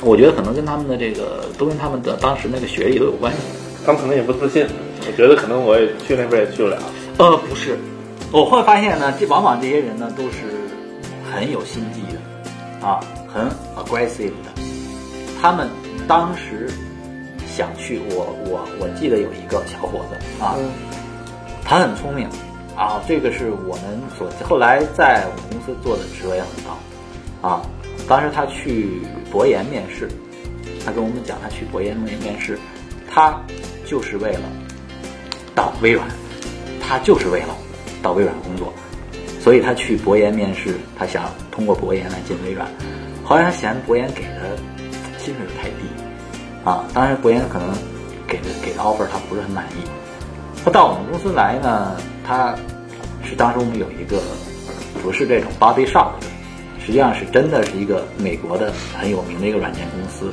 [0.02, 3.40] 我觉得可能跟他们的这个都跟他们的当时那个学历都有关系。
[3.86, 4.66] 他们可能也不自信，
[5.06, 6.78] 我觉得可能我也去那边也去不了。
[7.20, 7.78] 呃，不是，
[8.32, 10.40] 我会发现呢，这往往这些人呢都是
[11.32, 14.62] 很有心计的，啊，很 aggressive 的。
[15.40, 15.70] 他们
[16.08, 16.68] 当时
[17.48, 20.58] 想去，我我我记得有一个小伙子啊，
[21.70, 22.28] 他很聪明
[22.76, 27.62] 啊，这个是我们所后来在我们公司做的职位也很高啊。
[28.08, 30.10] 当时他去博研面试，
[30.84, 32.58] 他跟我们讲他去博研面面试，
[33.08, 33.40] 他
[33.86, 34.40] 就是为了
[35.54, 36.08] 到微软，
[36.82, 37.56] 他就是为了
[38.02, 38.74] 到微软工作，
[39.40, 42.68] 所以他去博研面试，他想通过博研来进微软。
[43.24, 44.58] 后来他嫌博研给的
[45.20, 45.86] 薪水太低，
[46.64, 47.78] 啊，当然博研可能
[48.28, 49.99] 给的给的 offer 他不是很满意。
[50.64, 51.96] 他到我们公司来呢，
[52.26, 52.56] 他
[53.24, 54.22] 是当时我们有一个
[55.02, 56.28] 不是这种 body shop 的，
[56.86, 60.32] 实际上是真的是一个美国的很有名的一个软件公司，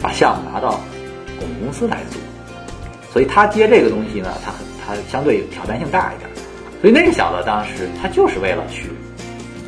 [0.00, 0.80] 把项目拿到
[1.40, 2.20] 我们公司来做。
[3.12, 6.28] 所以他接这个东西呢，他很他相对挑战性大一点。
[6.80, 8.90] 所以那个小子当时他就是为了去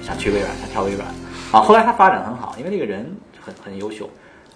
[0.02, 1.06] 想去微软，想跳微软
[1.52, 1.60] 啊。
[1.60, 3.06] 后来他发展很好，因为那个人
[3.40, 4.08] 很很优秀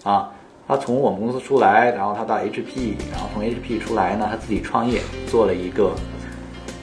[0.03, 0.29] 啊。
[0.71, 5.93] 他从我们公司出来，然后他到 HP，然后从 HP 出来呢，他自己创业做了一个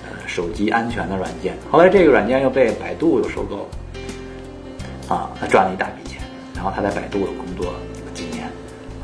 [0.05, 1.57] 呃手机安全的软件。
[1.71, 6.21] 后来这个软件又被百度又收购了啊，他赚了一大笔钱。
[6.55, 7.79] 然后他在百度工作了
[8.13, 8.47] 几年。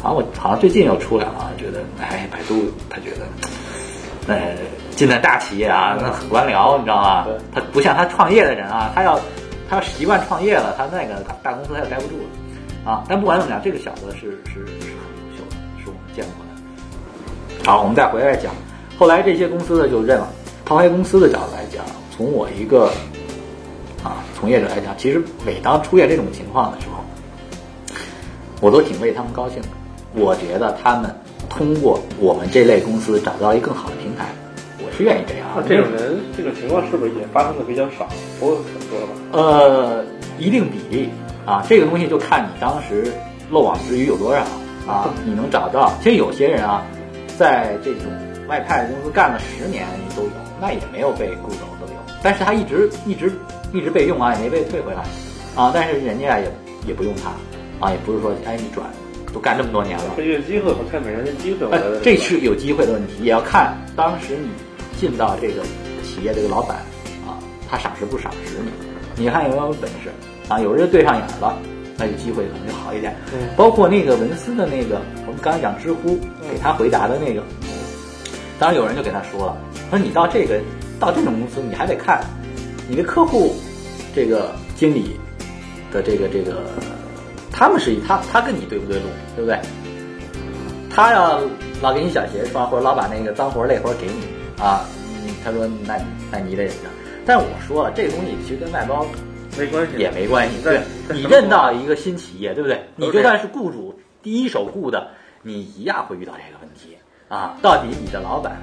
[0.02, 4.54] 好像我好像最近又出来了，觉得哎，百度他觉得，呃，
[4.90, 7.26] 进了大企业啊，那很官僚，你知道吗？
[7.54, 9.18] 他不像他创业的人啊，他要
[9.70, 12.24] 他要习惯创业了，他那个大大公司他就待不住了
[12.84, 13.04] 啊。
[13.08, 17.64] 但不管怎么讲，这个小子是是是很优秀的，是我们见过的。
[17.64, 18.52] 好，我们再回来讲，
[18.98, 20.28] 后来这些公司呢就认了。
[20.64, 22.86] 抛开公司的角度来讲，从我一个
[24.02, 27.04] 啊从业者来讲，其实每当出现这种情况的时候，
[28.62, 29.68] 我都挺为他们高兴的。
[30.14, 31.14] 我觉得他们
[31.50, 34.28] 通过我们这类公司找到一个更好的平台，
[34.78, 35.48] 我是愿意这样。
[35.54, 38.08] 那这种人，这种情况是不是也发生的比较少？
[38.40, 39.12] 不会很多吧？
[39.32, 40.04] 呃，
[40.38, 41.10] 一定比例
[41.44, 43.12] 啊，这个东西就看你当时
[43.50, 44.42] 漏网之鱼有多少
[44.86, 45.92] 啊，你能找到。
[46.02, 46.82] 其实有些人啊，
[47.38, 48.02] 在这种
[48.48, 50.30] 外派公司干了十年都有，
[50.60, 53.32] 那也没有被雇走都有，但是他一直一直
[53.72, 55.02] 一直被用啊，也没被退回来
[55.54, 56.50] 啊，但是人家也
[56.86, 57.30] 也不用他
[57.86, 58.86] 啊，也不是说哎你转。
[59.32, 64.48] 都干这么多年了，这个机会和看每人的机会，我哎这是有机会的问题，也要看当时你
[64.96, 65.60] 进到这个
[66.04, 66.76] 企业这个老板
[67.26, 67.34] 啊，
[67.68, 68.58] 他赏识不赏识
[69.16, 70.12] 你，你看有没有本事
[70.48, 70.60] 啊？
[70.60, 71.56] 有人就对上眼了，
[71.96, 73.14] 那就机会可能就好一点。
[73.32, 76.18] 嗯包括那个文思的那个，我们刚才讲知乎
[76.50, 77.42] 给他回答的那个，
[78.58, 79.56] 当然有人就给他说了，
[79.90, 80.60] 说你到这个
[80.98, 82.24] 到这种公司，你还得看
[82.88, 83.54] 你的客户
[84.14, 85.16] 这个经理
[85.92, 86.62] 的这个这个，
[87.52, 89.58] 他们是以他他跟你对不对路，对不对？
[90.90, 91.40] 他要
[91.82, 94.84] 老给你小鞋穿，或者老把那个脏活累活给你啊，
[95.24, 96.88] 嗯，他说那你那你得忍着。
[97.26, 99.04] 但是我说了，这个东西其实跟外包
[99.58, 100.56] 没关系，也没关系。
[100.62, 102.82] 对你认到一个新企业，对不对？
[102.96, 105.08] 你就算是雇主第一手雇的，
[105.42, 106.96] 你一样会遇到这个问题
[107.28, 107.56] 啊。
[107.62, 108.60] 到底你的老板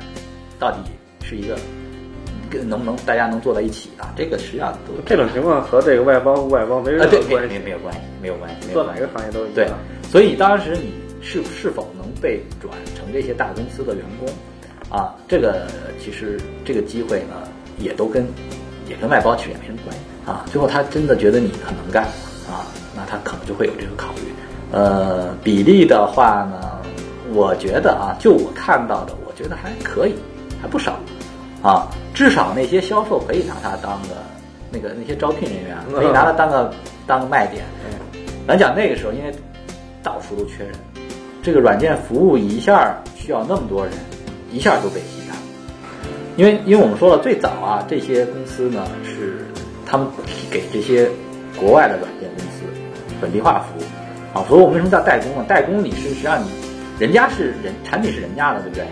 [0.60, 0.77] 到底
[1.23, 1.58] 是一个
[2.49, 4.13] 跟能不能大家能坐在一起啊？
[4.15, 9.67] 这个实际上都这种情况和这个外包不外包没任啊，对，没何关系没，没有关系，没有关系，做哪个行业都一样对。，
[10.10, 14.27] 所以当时你是是否能被转成这些大公司的员工
[14.89, 15.15] 啊？
[15.27, 15.67] 这个
[15.99, 17.47] 其实这个机会呢，
[17.80, 18.27] 也都跟
[18.91, 20.45] 也跟外包其实也没什么关系啊。
[20.51, 22.04] 最后他真的觉得你很能干
[22.47, 24.21] 啊，那他可能就会有这个考虑。
[24.71, 26.80] 呃，比例的话呢，
[27.34, 30.15] 我觉得啊，就我看到的，我觉得还可以，
[30.62, 30.99] 还不少
[31.62, 31.88] 啊。
[32.13, 34.10] 至少那些销售可以拿它当个
[34.69, 36.73] 那个那些招聘人员可以拿它当个
[37.08, 37.63] 当个卖点。
[38.47, 39.34] 咱讲那个时候，因为
[40.04, 40.73] 到处都缺人，
[41.41, 43.93] 这个软件服务一下需要那么多人，
[44.51, 45.21] 一下就被吸干。
[46.38, 49.46] 因为因为我们说了，最早啊，这些公司呢是
[49.86, 50.08] 他们
[50.50, 51.10] 给这些
[51.60, 52.63] 国外的软件公司
[53.20, 53.84] 本地化服务
[54.38, 55.46] 啊，所以我们为什么叫代工呢？
[55.48, 56.48] 代工你是实际上你
[57.00, 58.86] 人家是人产品是人家的，对不对？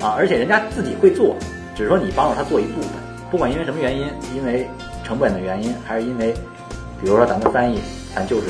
[0.00, 1.34] 啊，而且人家自己会做，
[1.74, 2.90] 只是说你帮助他做一部分，
[3.30, 4.66] 不管因为什么原因，因为
[5.02, 6.32] 成本的原因，还是因为
[7.02, 7.80] 比如说咱们翻译，
[8.14, 8.48] 咱就是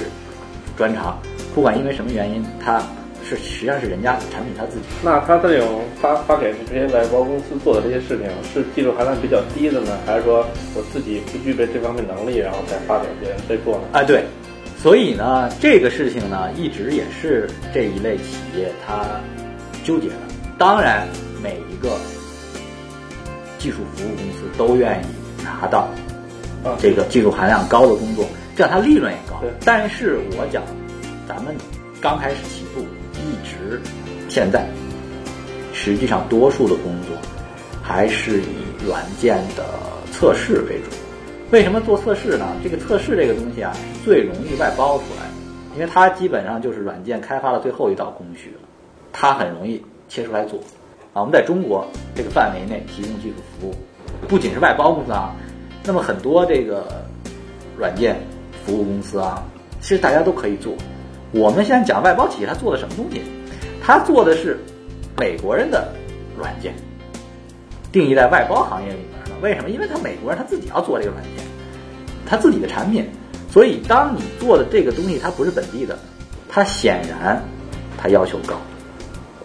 [0.76, 1.18] 专长，
[1.54, 2.82] 不管因为什么原因，它
[3.28, 4.86] 是实际上是人家产品他自己。
[5.02, 13.88] 那他这种发发给这些外包公司做的这些事情，是技术含量比较低的呢，还是说我自己不具备这方面能力，然后再发给别人再做呢？
[13.92, 14.24] 啊，对，
[14.78, 19.20] 所以呢，这个事情呢，一直也是这一类企业它
[19.82, 20.14] 纠结的。
[20.56, 21.06] 当然，
[21.42, 21.98] 每一个
[23.58, 25.88] 技术服务公司都愿意拿到
[26.62, 28.24] 啊这个技术含量高的工作，
[28.56, 29.50] 这样它利润也高对。
[29.64, 30.62] 但是我讲，
[31.28, 31.54] 咱们
[32.00, 32.84] 刚开始起步，
[33.26, 33.80] 一直
[34.28, 34.66] 现在，
[35.72, 37.16] 实际上多数的工作
[37.82, 39.64] 还是以软件的
[40.12, 40.96] 测试为主。
[41.50, 42.46] 为什么做测试呢？
[42.62, 48.60] 这个测试这个东西啊，是最容易外包出来的，因为它基本上就是软件开发的最后一道工序了，
[49.12, 50.58] 它很容易切出来做。
[51.12, 53.74] 啊，我们在中国这个范围内提供技术服务，
[54.26, 55.34] 不仅是外包公司啊，
[55.84, 57.04] 那么很多这个
[57.78, 58.16] 软件
[58.64, 59.42] 服务公司啊，
[59.80, 60.74] 其实大家都可以做。
[61.36, 63.20] 我们现在讲外包企业，它做的什么东西？
[63.84, 64.58] 它做的是
[65.18, 65.92] 美国人的
[66.36, 66.74] 软件，
[67.92, 69.32] 定义在外包行业里面的。
[69.42, 69.68] 为什么？
[69.68, 71.44] 因为他美国人他自己要做这个软件，
[72.26, 73.06] 他自己的产品，
[73.50, 75.98] 所以当你做的这个东西它不是本地的，
[76.48, 77.42] 它显然
[77.98, 78.54] 它要求高，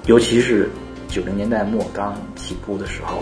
[0.05, 0.69] 尤其是
[1.09, 3.17] 九零年代末刚起步的时候，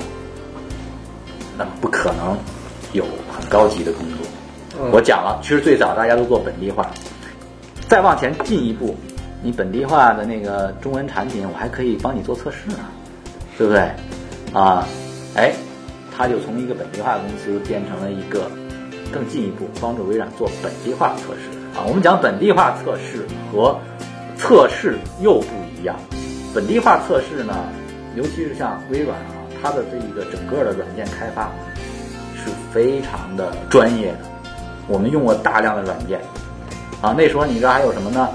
[1.57, 2.37] 那么不可能
[2.93, 3.03] 有
[3.35, 4.89] 很高级的工作。
[4.91, 6.89] 我讲了，其实最早大家都做本地化，
[7.89, 8.95] 再往前进一步，
[9.41, 12.77] 你本地化的那个中文产品，我还可以帮你做测试呢，
[13.57, 13.81] 对不对？
[14.53, 14.85] 啊，
[15.35, 15.51] 哎，
[16.15, 18.43] 他就从一个本地化公司变成了一个
[19.11, 21.81] 更进一步帮助微软做本地化测试啊。
[21.87, 23.75] 我们讲本地化测试和
[24.37, 25.95] 测试又不一样，
[26.53, 27.55] 本地化测试呢，
[28.15, 31.49] 尤其是像微软啊，它的这一个整个的软件开发
[32.35, 34.19] 是非常的专业的。
[34.87, 36.21] 我们用过大量的软件
[37.01, 38.29] 啊，那时候你知道还有什么呢？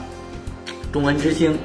[0.92, 1.59] 中文之星，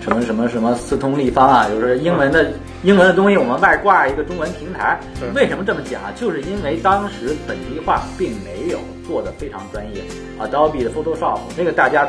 [0.00, 2.50] 什么什么什么四通立方啊，就是英文的
[2.82, 4.98] 英文的东西，我们外挂一个中文平台。
[5.34, 6.00] 为什么这么讲？
[6.16, 10.02] 就是因为当时本地化并没有做的非常专业
[10.40, 12.08] ，Adobe 的 Photoshop 那个大家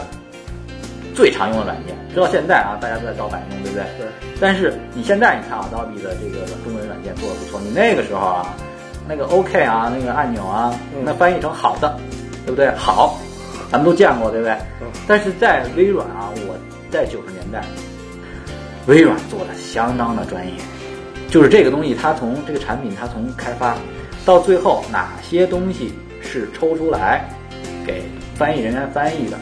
[1.13, 3.84] 最常用的软件，直到现在啊，大家都在盗版用，对不对？
[3.99, 4.08] 对。
[4.39, 8.56] 但是你现在你看 Adobe 的这个中文软件做的不错，你那个时候啊，
[9.08, 11.99] 那个 OK 啊，那个按钮啊，嗯那翻译成好的，
[12.45, 12.69] 对不对？
[12.75, 13.19] 好，
[13.71, 14.53] 咱们都见过，对不对？
[14.82, 16.58] 嗯但是在微软啊，我
[16.89, 17.63] 在九十年代，
[18.88, 20.53] 微软做的相当的专业，
[21.30, 23.75] 就是这个东西，它从这个产品，它从开发
[24.25, 27.30] 到最后哪些东西是抽出来
[27.86, 28.03] 给
[28.36, 29.38] 翻译人员翻译的，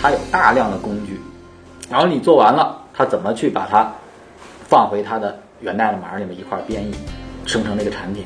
[0.00, 1.20] 它有大量的工具，
[1.90, 3.92] 然后你做完了，它怎么去把它
[4.68, 6.94] 放回它的源代码里面一块儿编译，
[7.46, 8.24] 生成这个产品。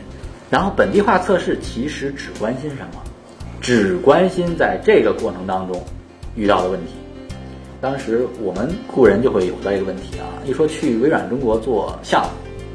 [0.50, 3.02] 然后本地化测试其实只关心什么？
[3.62, 5.80] 只关心在这个过程当中
[6.34, 6.92] 遇到的问题。
[7.80, 12.22] 当时我们雇人就会有这个问题啊，一说去微软中国做项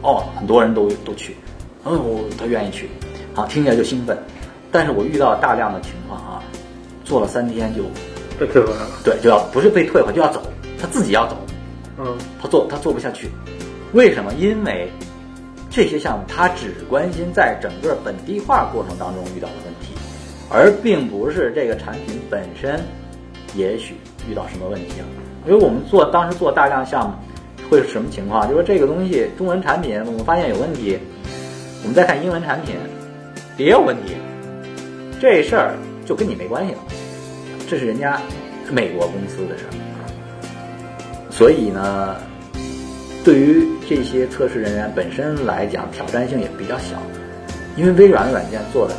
[0.02, 1.36] 目，哦，很多人都都去，
[1.84, 2.00] 哦，
[2.38, 2.90] 他愿意去，
[3.36, 4.18] 啊，听起来就兴奋。
[4.72, 6.42] 但是我遇到大量的情况啊，
[7.04, 7.84] 做了三天就
[8.40, 8.90] 被退回来了。
[9.04, 10.42] 对，就要不是被退回就要走，
[10.80, 11.38] 他自己要走，
[11.98, 13.30] 嗯，他做他做不下去，
[13.92, 14.34] 为什么？
[14.36, 14.90] 因为
[15.70, 19.77] 这些项目他只关心在整个本地化过程当中遇到的问题，
[20.50, 22.80] 而并不是这个产品本身
[23.56, 23.96] 也许
[24.30, 25.06] 遇到什么问题了。
[25.46, 27.16] 因为我们做当时做大量项目
[27.70, 28.48] 会是什么情况？
[28.48, 30.98] 就说这个东西中文产品我们发现有问题，
[31.84, 32.76] 我们再看英文产品
[33.58, 34.14] 也有问题，
[35.22, 36.80] 这事儿就跟你没关系了，
[37.70, 38.22] 这是人家
[38.72, 39.72] 美国公司的事儿。
[41.30, 42.16] 所以呢，
[43.24, 46.98] 对于这些测试人员本身来讲，挑战性也比较小，
[47.76, 48.96] 因为微软软件做的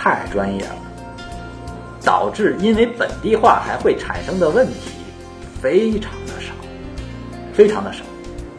[0.00, 0.76] 太专业了，
[2.04, 4.90] 导致因为本地化还会产生的问题
[5.60, 6.52] 非常的少，
[7.52, 8.04] 非常的少。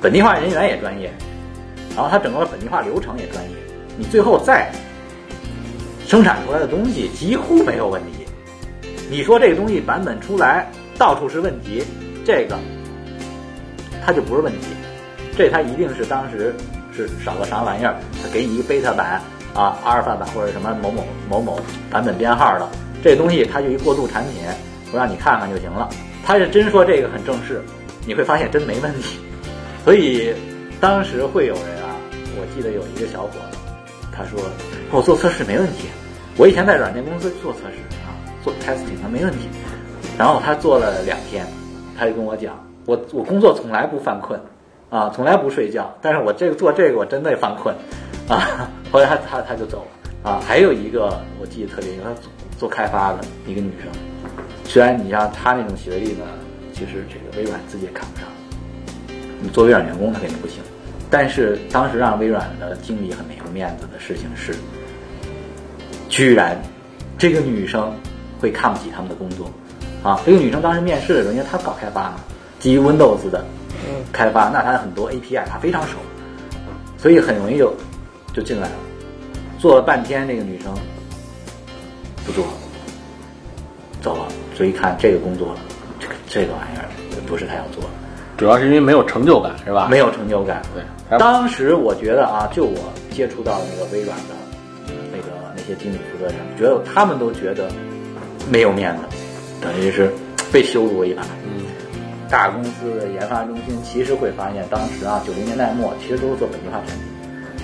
[0.01, 1.09] 本地化人员也专业，
[1.95, 3.55] 然后它整个本地化流程也专业，
[3.97, 4.69] 你最后再
[6.05, 8.25] 生产出来的东西几乎没有问题。
[9.09, 11.85] 你说这个东西版本出来到处是问题，
[12.25, 12.59] 这个
[14.05, 14.67] 它就不是问题，
[15.37, 16.53] 这它一定是当时
[16.93, 19.21] 是少了啥玩意儿，它给你一个贝塔版
[19.53, 22.67] 啊、阿尔法版或者什么某某某某版本编号的，
[23.03, 24.43] 这东西它就一过渡产品，
[24.91, 25.89] 我让你看看就行了。
[26.25, 27.61] 他是真说这个很正式，
[28.05, 29.19] 你会发现真没问题。
[29.83, 30.33] 所以
[30.79, 31.95] 当时会有人啊，
[32.37, 33.57] 我记得有一个小伙子，
[34.11, 34.39] 他说
[34.91, 35.87] 我做测试没问题，
[36.37, 39.49] 我以前在软件公司做测试啊，做 testing 他没问题。
[40.17, 41.47] 然后他做了两天，
[41.97, 42.53] 他就跟我讲，
[42.85, 44.39] 我我工作从来不犯困，
[44.89, 47.73] 啊，从来不睡觉，但是我这个做这个我真的犯困，
[48.29, 49.85] 啊， 后来他他他就走
[50.23, 50.39] 了啊。
[50.47, 53.91] 还有一个我记得特别清楚，他做开发的一个女生。
[54.63, 56.23] 虽然你像她那种学历呢，
[56.71, 58.27] 其实这个微软自己也看不上。
[59.41, 60.61] 你做微软员工，她肯定不行。
[61.09, 64.53] 但是当时让微软的经理很没有面子的事情是，
[66.07, 66.55] 居然
[67.17, 67.91] 这个女生
[68.39, 69.49] 会看不起他们的工作
[70.03, 70.21] 啊！
[70.23, 72.17] 这个女生当时面试的时候，因为她搞开发嘛，
[72.59, 73.43] 基于 Windows 的
[74.13, 75.97] 开发，那她很多 API 她非常熟，
[76.99, 77.73] 所以很容易就
[78.39, 78.75] 就进来了。
[79.57, 80.73] 做了半天，那个女生
[82.25, 82.45] 不做，
[84.01, 84.25] 走了。
[84.55, 85.53] 所以一看这个工作，
[85.99, 86.87] 这个这个玩意儿
[87.27, 87.89] 不是她要做的。
[88.37, 89.89] 主要是因为没有成就感，是吧？
[89.91, 90.61] 没有成就感。
[90.73, 94.35] 对，当时我觉得啊，就我接触到那个微软的
[95.11, 97.69] 那个那些经理负责人，觉得他们都觉得
[98.49, 99.01] 没有面子，
[99.59, 100.09] 等于是
[100.53, 101.23] 被羞辱一把。
[101.43, 101.65] 嗯，
[102.29, 107.05] 大公司的研发中心其实会发现，当时啊九零年代末其实都是做本地化产品，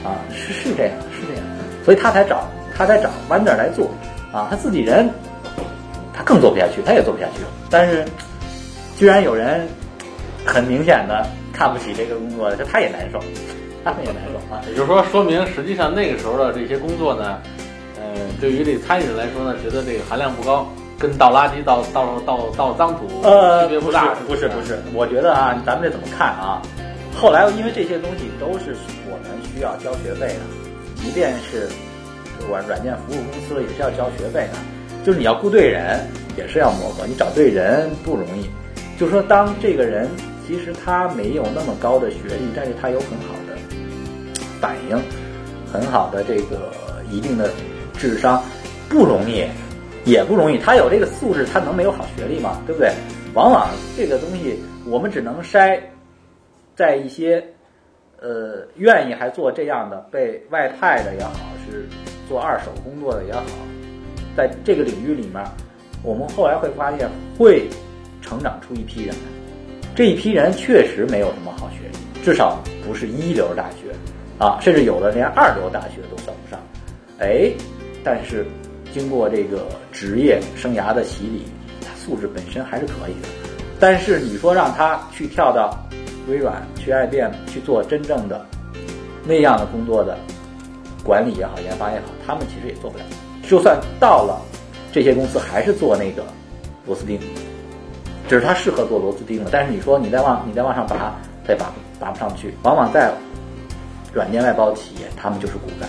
[0.05, 1.43] 啊是是这样是这样，
[1.83, 2.47] 所以他才找
[2.77, 3.89] 他才找 Wander 来做，
[4.31, 5.09] 啊他自己人
[6.13, 7.49] 他更做不下去，他也做不下去了。
[7.69, 8.05] 但是
[8.95, 9.67] 居然有人。
[10.47, 13.17] 很明显的看不起这个工作的，他也难受，
[13.83, 14.61] 他们也难受啊。
[14.69, 17.39] 也就是说，说明实际上那个时候的这些工作呢，
[17.97, 18.03] 呃，
[18.39, 20.67] 对于这参与者来说呢，觉得这个含量不高，
[20.99, 24.13] 跟倒垃圾、倒倒倒倒脏土区别不大。
[24.27, 26.61] 不是不是，我觉得啊，咱们这怎么看啊？
[27.19, 28.75] 后来因为这些东西都是
[29.09, 30.41] 我们需要交学费的，
[30.95, 31.67] 即便是
[32.49, 34.59] 软软件服务公司也是要交学费的，
[35.05, 36.05] 就是你要雇对人
[36.37, 38.49] 也是要磨合，你找对人不容易。
[38.99, 40.07] 就说当这个人。
[40.47, 43.57] 其实他没有那么高的学历，但是他有很好的
[44.61, 45.01] 反应，
[45.73, 46.71] 很好的这个
[47.09, 47.49] 一定的
[47.97, 48.43] 智商，
[48.87, 49.43] 不容易，
[50.05, 50.59] 也不容易。
[50.59, 52.61] 他有这个素质，他能没有好学历吗？
[52.67, 52.91] 对不对？
[53.33, 55.79] 往往这个东西，我们只能筛
[56.75, 57.43] 在一些
[58.25, 61.31] 呃愿意还做这样的被外派的也好，
[61.69, 61.85] 是
[62.27, 63.43] 做二手工作的也好，
[64.35, 65.45] 在这个领域里面，
[66.01, 67.07] 我们后来会发现
[67.37, 67.67] 会
[68.23, 69.21] 成长出一批人来。
[69.93, 73.93] 这一批人确实没有什么好学历，至少不是一流大学，
[74.43, 76.59] 啊，甚至有的连二流大学都算不上。
[77.19, 77.51] 哎，
[78.03, 78.43] 但是
[78.91, 81.43] 经过这个职业生涯的洗礼，
[81.79, 83.27] 他素质本身还是可以的。
[83.79, 85.77] 但是你说让他去跳到
[86.27, 88.45] 微软、去 IBM 去做真正的
[89.25, 90.17] 那样的工作的
[91.03, 93.03] 管理也好、研发也好，他们其实也做不了。
[93.47, 94.41] 就算到了
[94.91, 96.23] 这些公司，还是做那个
[96.85, 97.19] 螺丝钉。
[98.27, 101.15] 只是他适合做螺丝钉的，但是你说你再往你再往上拔，
[101.45, 102.55] 他也拔拔不上去。
[102.63, 103.13] 往往在
[104.11, 105.87] 软件外包企业，他们就是骨干。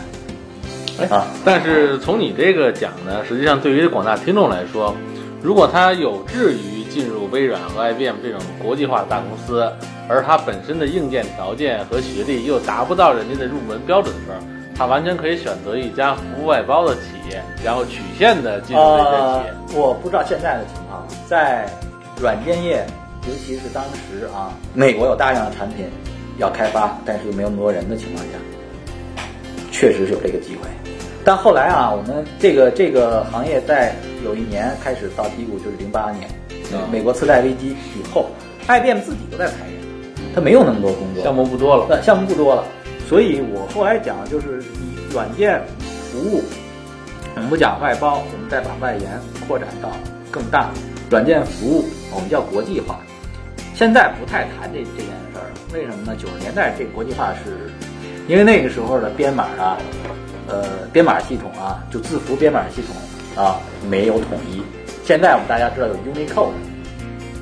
[0.99, 1.27] 哎啊！
[1.45, 4.95] 但是从你这个讲呢，实际上对于广大听众来说，
[5.43, 9.73] 如果他有志于进入微软和 IBM 这种国际化的大公司，
[10.09, 14.47] 而他本身的硬件条件和学历又达不到人家的入门标准的时候，
[14.77, 17.01] 他完全可以选择一家服务外包的企
[17.31, 19.81] 业，然后曲线的进入这些企业。
[19.81, 21.69] 我不知道现在的情况在。
[22.19, 22.83] 软件业，
[23.29, 25.85] 尤其是当时啊，美国有大量的产品
[26.39, 29.23] 要开发，但是又没有那么多人的情况下，
[29.71, 30.63] 确实是有这个机会。
[31.27, 33.95] 但后来啊，我们这个这个行业在
[34.25, 36.27] 有一年开始到低谷，就是零八年，
[36.91, 38.31] 美国次贷危机以后
[38.67, 39.76] ，IBM 自己都在裁员，
[40.37, 42.63] 它没有那么多工作，项目不多了，那项目不多了。
[43.09, 45.59] 所以我后来讲，就是以软件
[46.13, 46.43] 服务，
[47.35, 49.11] 我们不讲外包，我们再把外延
[49.49, 49.91] 扩展到
[50.31, 50.69] 更大。
[51.09, 53.01] 软件服务我们叫国际化，
[53.75, 55.59] 现在不太谈这这件事儿了。
[55.73, 56.15] 为什么呢？
[56.19, 57.73] 九十年代这个国际化是，
[58.29, 59.79] 因为那个时候的编码啊，
[60.49, 63.59] 呃，编码系统啊，就字符编码系统啊
[63.89, 64.61] 没有统一。
[65.03, 66.51] 现在我们大家知道有 Unicode，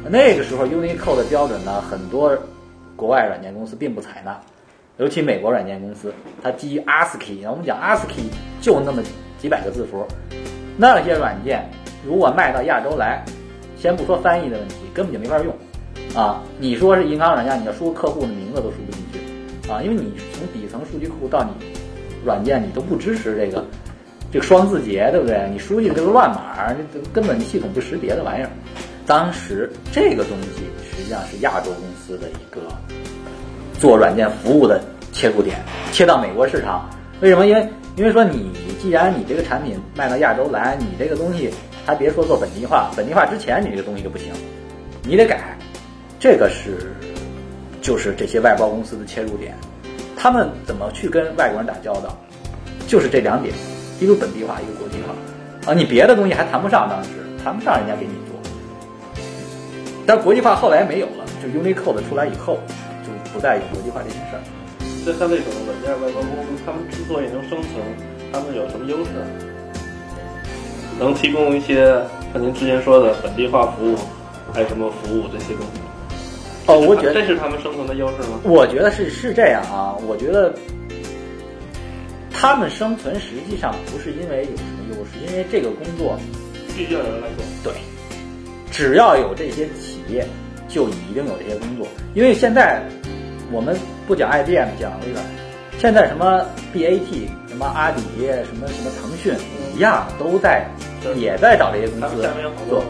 [0.09, 2.39] 那个时候 Unicode 的标准呢，很多
[2.97, 4.41] 国外软件公司并不采纳，
[4.99, 8.25] 尤其美国软件公司，它基于 ASCII，我们讲 ASCII
[8.61, 9.03] 就那么
[9.39, 10.07] 几百个字符，
[10.77, 11.69] 那些软件
[12.07, 13.25] 如果卖到亚洲来。
[13.77, 15.55] 先不说翻译的问题，根本就没法用，
[16.19, 21.51] 啊，你说是银行软件，你要输客户的名字都输不进去，啊，因为你从底层数据库到你
[22.25, 23.63] 软件，你都不支持这个
[24.33, 25.47] 这个双字节，对不对？
[25.53, 28.49] 你输进这个乱码，这根本系统不识别的玩意儿。
[29.05, 32.61] 当时这个东西实际上是亚洲公司司的一个
[33.81, 34.83] 做软件服务的
[35.13, 35.57] 切入点，
[35.93, 36.89] 切到美国市场。
[37.21, 37.47] 为什么？
[37.47, 38.51] 因为因为说你
[38.81, 41.51] 既然你这个产品卖到亚洲来，你这个东西。
[41.87, 44.33] 还别说做本地化，本地化之前你这个东西就不行，
[45.03, 45.55] 你得改，
[46.19, 46.95] 这个是
[47.83, 49.55] 就是这些外包公司的切入点，
[50.17, 52.17] 他们怎么去跟外国人打交道，
[52.89, 53.55] 就是这两点，
[54.01, 57.11] 一个本地化，一个国际化，啊，你别的东西还谈不上，当时
[57.45, 59.23] 谈不上人家给你做，
[60.07, 62.59] 但国际化后来没有了，就 Unicode 出来以后，
[63.05, 64.41] 就不再有国际化这件事儿。
[65.05, 67.75] 就像那种软件外包公司，他们之所以能生存，
[68.33, 69.11] 他们有什么优势？
[70.99, 71.85] 能提供一些
[72.33, 73.97] 像您之前说的本地化服务，
[74.53, 75.81] 还有什么服务这些东西。
[76.67, 78.41] 哦，我觉得这是他们生存的优势吗？
[78.45, 80.55] 我觉得是是这样啊，我觉得
[82.33, 86.19] 他们生存实际上不是因为有什么优势，因为这个工作
[86.75, 87.73] 必须要有人来做。
[87.73, 87.75] 对，
[88.71, 90.27] 只要有这些企业，
[90.75, 91.87] 就一定有这些工作。
[92.15, 92.83] 因为现在
[93.53, 95.25] 我们不讲 IBM，讲微软，
[95.79, 96.45] 现在什么
[96.75, 99.33] BAT、什么阿里、什么什么腾讯
[99.75, 100.67] 一样，都在
[101.17, 102.17] 也在找这些公司
[102.69, 102.85] 做，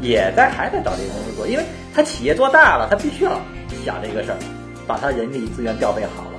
[0.00, 1.64] 也在还在找这些公司做，因为
[1.94, 3.40] 他企业做大了，他必须要
[3.84, 4.38] 想这个事儿，
[4.86, 6.38] 把他人力资源调配好了。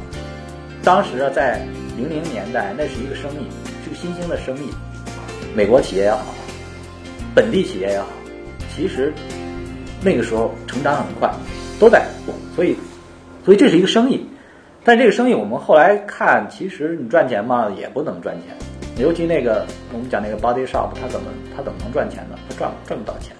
[0.83, 1.61] 当时啊，在
[1.97, 3.47] 零零年代，那是一个生意，
[3.83, 4.69] 是个新兴的生意。
[5.53, 6.23] 美国企业也好，
[7.35, 8.07] 本地企业也好，
[8.75, 9.13] 其实
[10.01, 11.29] 那个时候成长很快，
[11.79, 12.75] 都在做，所以，
[13.43, 14.25] 所以这是一个生意。
[14.83, 18.55] 但这个生意我们后来看，其实你赚钱嘛，也不能赚钱。
[18.97, 22.37] 尤其那个我们讲那个 body shop，它怎么它怎么能赚钱呢？
[22.49, 23.35] 它赚赚不到钱。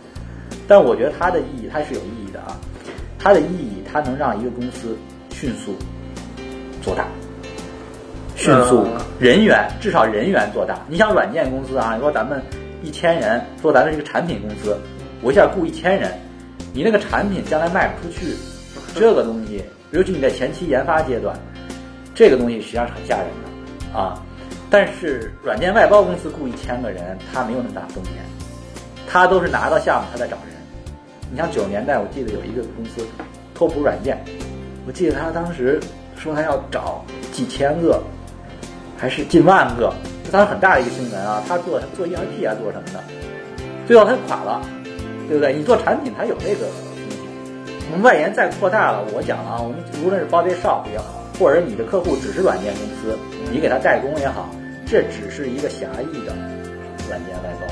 [0.68, 2.56] 但我觉得它的意义，它是有意义的啊。
[3.18, 4.98] 它的意义，它能让一个公司
[5.32, 5.76] 迅速
[6.82, 7.06] 做大，
[8.36, 10.80] 迅速嗯人员至少人员做大。
[10.88, 12.42] 你想软件公司啊，你说咱们
[12.82, 14.78] 一千人，说咱们是一个产品公司，
[15.22, 16.12] 我一下雇一千人，
[16.74, 18.36] 你那个产品将来卖不出去，
[18.96, 21.38] 这个东西，尤其你在前期研发阶段，
[22.14, 24.24] 这个东西实际上是很吓人的啊。
[24.70, 28.14] 但是软件外包公司雇一千个人，他没有那么大风险，
[29.08, 30.56] 他都是拿到项目他在找人。
[31.32, 33.04] 你像九十年代，我记得有一个公司，
[33.56, 34.24] 拓普软件，
[34.86, 35.80] 我记得他当时
[36.16, 38.00] 说他要找几千个，
[38.96, 39.92] 还是近万个，
[40.32, 41.44] 当时很大的一个新闻啊。
[41.48, 43.04] 他做做 ERP 啊，做什么的，
[43.88, 44.62] 最后他垮了，
[45.30, 45.54] 对不对？
[45.54, 47.20] 你做产品，它有这个风险。
[47.92, 53.18] 我们外延再扩大了，我讲了啊，我们无论是 body shop 也好，或者你的客户只是软件公司，
[53.52, 54.50] 你给他代工也好，
[54.86, 56.34] 这只是一个狭义的
[57.08, 57.68] 软件外包。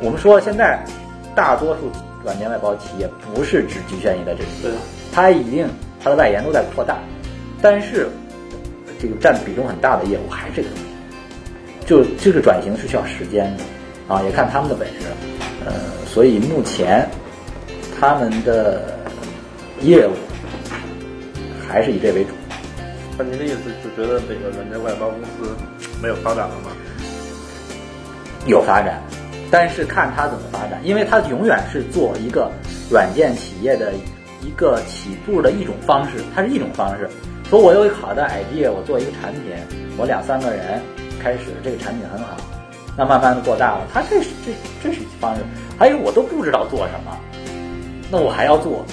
[0.00, 0.78] 我们说现在
[1.34, 1.90] 大多数
[2.22, 4.70] 软件外包企业不是只局限于在这里，对，
[5.10, 5.66] 它一定
[6.04, 6.98] 它的外延都在扩大，
[7.62, 8.08] 但是
[9.00, 10.84] 这个占比重很大的业务还是这个东西，
[11.86, 13.64] 就这个转型是需要时间的
[14.14, 15.06] 啊，也看他们的本事，
[15.66, 15.72] 呃，
[16.06, 17.06] 所以目前
[18.00, 18.96] 他们的
[19.82, 20.12] 业务
[21.68, 22.30] 还是以这为主。
[23.18, 25.56] 那您的意思就觉得这个软件外包公司
[26.00, 26.70] 没有发展了吗？
[28.46, 29.02] 有发展，
[29.50, 32.50] 但是看他怎么发展，因为他永远是做一个
[32.88, 33.92] 软件企业的
[34.42, 37.08] 一个起步的一种方式，它是一种方式。
[37.50, 39.42] 说我有一个好的 idea，我做一个产品，
[39.96, 40.80] 我两三个人
[41.20, 42.36] 开始，这个产品很好，
[42.96, 45.42] 那慢慢的做大了，他这是这这是一方式。
[45.78, 47.16] 还有我都不知道做什么，
[48.10, 48.84] 那我还要做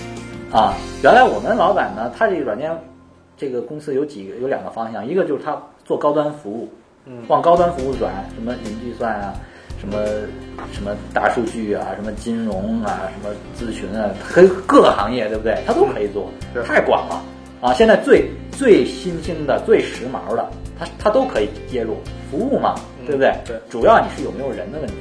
[0.52, 0.74] 啊。
[1.02, 2.70] 原来我们老板呢，他这个软件
[3.38, 6.70] 这个公司有几个有两个方向，一个就是他做高端服务，
[7.06, 9.34] 嗯往高端服务转，什么云计算啊，
[9.80, 10.04] 什么
[10.74, 15.58] 什么大数据啊，什么金融啊，什么咨询啊，可以各个行业对不对？
[15.66, 17.24] 他都可以做是，太广了
[17.62, 17.74] 啊！
[17.74, 21.96] 现在最最新兴的、最时髦的，他他都可以接入
[22.30, 22.76] 服务嘛，
[23.06, 23.34] 对不对？
[23.46, 24.96] 对主要你是有没有人的问题。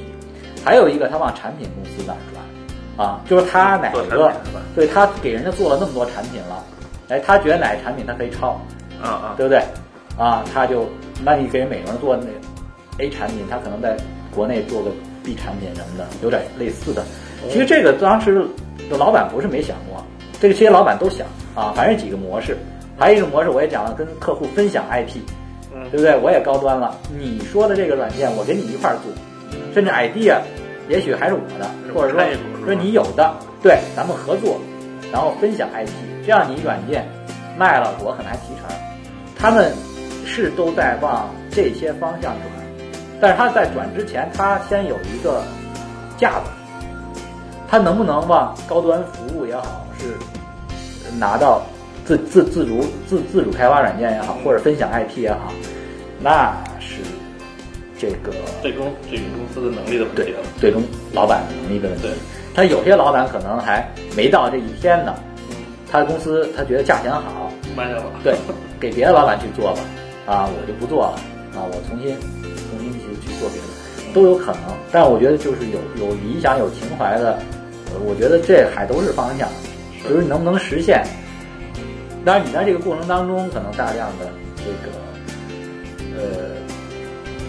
[0.64, 4.32] 还有一个，他往产品公司那儿转，啊，就是他哪个
[4.76, 6.64] 对他给人家做了那么多产品了，
[7.08, 8.60] 哎，他觉得哪个产品他可以抄，
[9.02, 9.60] 啊啊，对不对？
[10.16, 10.88] 啊，他就，
[11.24, 13.96] 那你给美国人做那 A 产品，他可能在
[14.32, 14.90] 国内做个
[15.24, 17.02] B 产品什么的，有点类似的。
[17.50, 18.46] 其实这个当时
[18.88, 20.04] 的老板不是没想过，
[20.40, 21.26] 这个这些老板都想
[21.56, 22.56] 啊，反正几个模式，
[22.96, 25.18] 还有一个模式我也讲了，跟客户分享 IP，
[25.74, 25.90] 嗯。
[25.90, 26.16] 对不对？
[26.18, 29.12] 我也高端了，你说的这个软件我跟你一块儿做，
[29.74, 30.38] 甚至 idea
[30.88, 32.22] 也许还是我的，或者说
[32.64, 34.58] 说你有的，对，咱们合作，
[35.12, 35.90] 然后分享 IP，
[36.24, 37.06] 这样你软件
[37.58, 38.68] 卖了，我可能还提成。
[39.38, 39.72] 他们
[40.24, 42.42] 是都在往这些方向转，
[43.20, 45.42] 但是他在转之前，他先有一个
[46.16, 46.50] 架子，
[47.68, 50.06] 他能不能往高端服务也好，是
[51.18, 51.62] 拿到
[52.04, 55.52] 自自自主自自主开发软件也好，或者分享 IP 也好，
[56.20, 56.96] 那是
[57.98, 60.38] 这个最终这个公司的能力的问对题了。
[60.58, 60.82] 最终
[61.12, 62.12] 老板能力的问题对。
[62.54, 65.14] 他有些老板可能还没到这一天呢，
[65.90, 68.04] 他的公司他觉得价钱好，卖掉了。
[68.22, 68.34] 对，
[68.78, 69.80] 给别的老板去做吧，
[70.26, 71.14] 啊，我就不做了，
[71.56, 72.14] 啊，我重新
[72.68, 74.60] 重新去去做别的，都有可能。
[74.90, 77.38] 但我觉得就是有有理想、有情怀的，
[77.94, 79.48] 呃我觉得这还都是方向，
[80.02, 81.02] 是就是能不能实现。
[82.24, 84.96] 当然，你在这个过程当中，可能大量的这个
[86.16, 86.22] 呃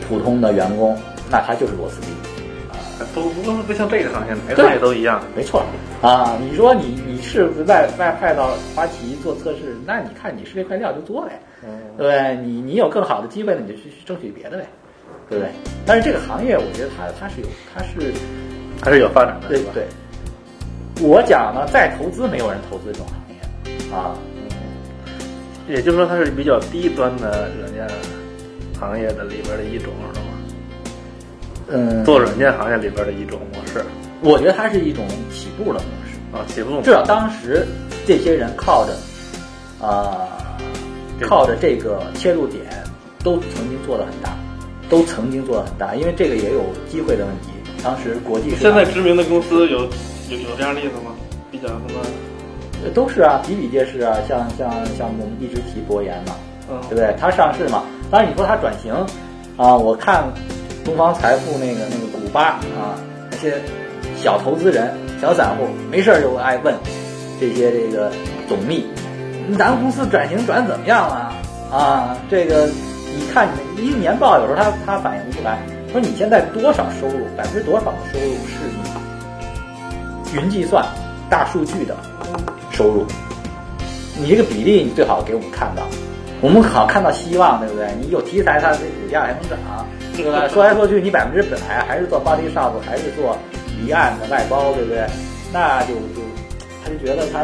[0.07, 0.97] 普通的员工，
[1.30, 2.09] 那他就是螺丝钉
[2.69, 2.76] 啊。
[3.13, 5.21] 不不过不像这个行业，哪个对行业都一样。
[5.36, 5.63] 没错
[6.01, 12.36] 啊，你说你你是外外派到花旗做测试，那你看你是这块料就做呗，嗯对不对？
[12.43, 14.65] 你你有更好的机会，了你就去去争取别的呗，
[15.30, 15.51] 对不对？
[15.86, 18.13] 但是这个行业，我觉得它它是有它是
[18.84, 19.71] 还是有发展的，对吧？
[19.74, 19.86] 对。
[21.01, 24.13] 我讲呢，再投资没有人投资这种行业啊，
[25.68, 27.88] 也就是说它是比较低端的软件
[28.80, 30.26] 行业的里边的一种，是吗？
[31.70, 33.84] 嗯，做软件行业里边的一种模式
[34.22, 36.18] 我觉得它是一种起步的模式。
[36.34, 37.66] 啊，起步至少当时
[38.05, 38.93] 这些人靠着
[39.86, 40.57] 啊、
[41.20, 42.64] 这个靠着这个切入点，
[43.24, 44.36] 都曾经做得很大，
[44.89, 47.49] 都曾经做得很大，因为这个也有机会的问题。
[47.84, 49.80] 当时国际市现在知名的公司有
[50.30, 51.14] 有有这样例子吗？
[51.51, 52.01] 比较什么？
[52.84, 56.36] 呃都是啊，比比皆是啊，像像像我们一直提博研嘛，
[56.69, 57.15] 嗯对不对？
[57.19, 58.93] 它上市嘛，当然你说它转型
[59.57, 60.23] 啊，我看
[60.84, 62.95] 东方财富那个那个古巴啊，
[63.31, 63.55] 那些
[64.17, 66.75] 小投资人、小散户没事儿就爱问
[67.39, 68.11] 这些这个
[68.47, 68.86] 总秘，
[69.47, 71.34] 嗯咱们公司转型转怎么样了
[71.71, 72.17] 啊？
[72.29, 72.67] 这个
[73.15, 75.59] 你看你们一年报有时候他他反映不出来，
[75.91, 78.65] 说你现在多少收入，百分之多少的收入是
[80.31, 80.84] 你云计算、
[81.29, 81.95] 大数据的
[82.74, 83.05] 收入，
[84.19, 85.84] 你这个比例你最好给我们看到，
[86.41, 87.88] 我们好看到希望，对不对？
[88.01, 89.57] 你有题材，它这股价还能涨，
[90.17, 90.47] 对吧？
[90.47, 93.38] 说来说去，你百分之百还是做 body shop，还是做
[93.80, 95.05] 离岸的外包，对不对？
[95.53, 96.21] 那就就
[96.84, 97.43] 他就觉得他，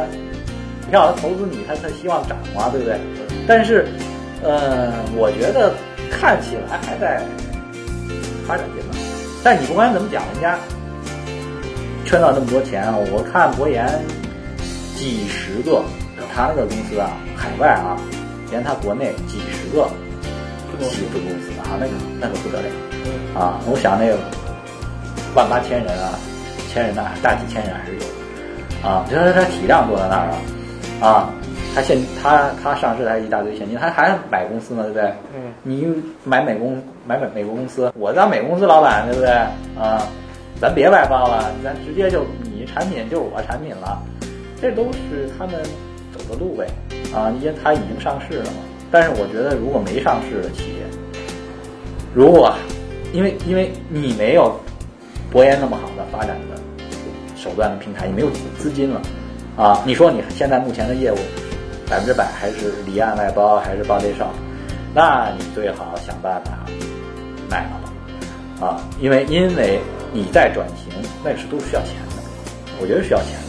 [0.85, 2.99] 你让他投资你，他他希望涨嘛，对不对？
[3.47, 3.87] 但是，
[4.43, 5.73] 呃，我觉得
[6.09, 7.21] 看起来还在
[8.47, 9.03] 发展阶段，
[9.43, 10.57] 但你不管怎么讲，人家
[12.05, 13.85] 圈到那么多钱啊，我看博研
[14.99, 15.81] 几十个，
[16.35, 17.95] 他那个公司啊，海外啊，
[18.51, 19.87] 连他国内几十个
[20.81, 22.67] 起子公司啊，那个那个不得了
[23.33, 23.61] 啊！
[23.65, 24.17] 我想那个
[25.33, 26.19] 万八千人啊，
[26.67, 29.05] 千人呐，大几千人还是有的啊。
[29.09, 31.29] 就是他体量坐在那儿了啊，
[31.73, 35.13] 他现他他上市还一大堆现金，他还买公司呢，对不对？
[35.33, 35.87] 嗯，你
[36.25, 36.77] 买美公
[37.07, 39.29] 买美美国公司，我当美公司老板，对不对
[39.81, 40.05] 啊？
[40.59, 43.97] 咱别外包了，咱直接就你产品就是我产品了，
[44.61, 45.61] 这都是他们
[46.11, 46.67] 走的路呗
[47.13, 48.57] 啊，因为它已经上市了嘛。
[48.91, 50.81] 但是我觉得，如果没上市的企业，
[52.13, 52.53] 如果
[53.13, 54.59] 因为因为你没有
[55.31, 56.59] 博研那么好的发展的
[57.35, 59.01] 手段的平台，你没有资金了
[59.55, 61.17] 啊，你说你现在目前的业务
[61.87, 64.33] 百分之百还是离岸外包还是 body shop，
[64.93, 66.65] 那你最好想办法
[67.49, 67.79] 卖了
[68.59, 69.79] 吧啊，因为因为
[70.11, 70.91] 你在转型，
[71.23, 72.23] 那是都需要钱的，
[72.81, 73.48] 我觉得需要钱的。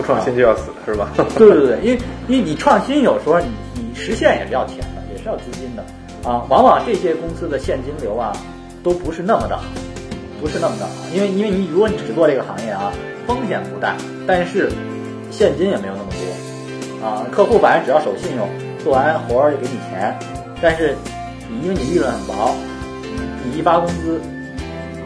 [0.00, 1.10] 不创新就要死，是吧？
[1.36, 1.98] 对对对，因为
[2.28, 5.84] 因为你创新有时候你你实现也是要钱的，也是要资金的
[6.28, 6.44] 啊。
[6.48, 8.32] 往往这些公司的现金流啊，
[8.82, 9.64] 都不是那么的好，
[10.40, 10.92] 不是那么的好。
[11.14, 12.92] 因为因为你如果你只做这个行业啊，
[13.26, 13.94] 风险不大，
[14.26, 14.70] 但是
[15.30, 17.26] 现金也没有那么多啊。
[17.30, 18.48] 客户反正只要守信用，
[18.82, 20.18] 做完活儿就给你钱，
[20.62, 20.96] 但是
[21.48, 22.54] 你因为你利润很薄，
[23.44, 24.20] 你一发工资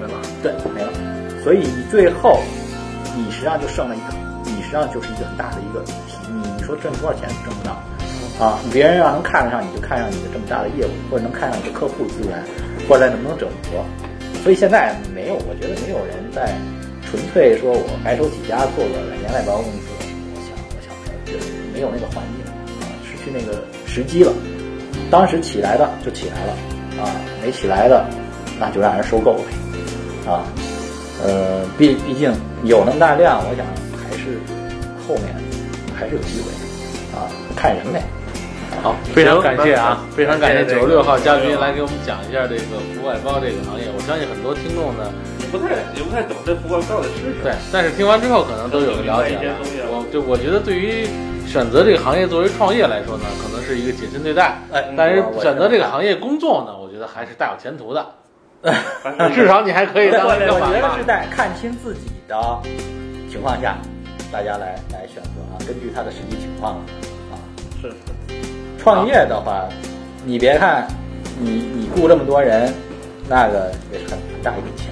[0.00, 0.12] 没了。
[0.42, 0.92] 对，没了。
[1.42, 2.40] 所以你最后，
[3.16, 4.13] 你实际上就剩了一个，
[4.82, 5.92] 上就是一个很大的一个题。
[6.28, 7.76] 你你说挣多少钱挣不到
[8.44, 8.58] 啊？
[8.72, 12.42] 别人要能看得上你，就看上你的这么大的业务，或者能看上你的客户资源，
[12.88, 13.84] 或者能不能整合。
[14.42, 16.52] 所以现在没有，我觉得没有人在
[17.06, 19.88] 纯粹说我白手起家做个软件外包公司。
[20.34, 22.44] 我想，我想说，觉得没有那个环境
[22.82, 24.32] 啊，失去那个时机了。
[25.10, 26.52] 当时起来的就起来了
[27.00, 27.08] 啊，
[27.42, 28.04] 没起来的
[28.58, 29.44] 那就让人收购呗。
[30.26, 30.42] 啊，
[31.22, 32.32] 呃，毕毕竟
[32.64, 33.64] 有那么大量，我想
[33.96, 34.38] 还是
[35.06, 35.34] 后面
[35.94, 36.50] 还是有机会
[37.16, 38.02] 啊，看人呗。
[38.82, 43.86] 好，非常感谢啊，非常感谢九十六号嘉宾来给我们讲一下这个服务外包这个行业。
[43.94, 47.42] 我相信很多听众呢，也不太也不太懂这服务到底是什么。
[47.44, 49.54] 对，但是听完之后可能都有个了解了。
[49.88, 51.06] 我就我觉得对于
[51.46, 54.58] 选择这个行业作为创业来说呢，可能是一个谨慎对待。
[54.72, 58.04] 哎但是选择这个行业工作呢，我觉得还是大有前途的。
[59.32, 61.04] 至少你还可以当一个我觉得是。
[61.04, 62.34] 在看清自己的
[63.30, 63.76] 情况下，
[64.34, 66.74] 大家来来选择啊，根据他的实际情况
[67.30, 67.38] 啊。
[67.80, 67.94] 是是。
[68.76, 69.68] 创业的话，
[70.26, 70.88] 你别看
[71.38, 72.74] 你你雇这么多人，
[73.28, 74.90] 那个也是很很大一笔钱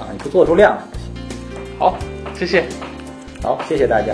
[0.00, 1.78] 啊，你不做出量来不行。
[1.78, 1.96] 好，
[2.34, 2.64] 谢谢。
[3.40, 4.12] 好，谢谢大家。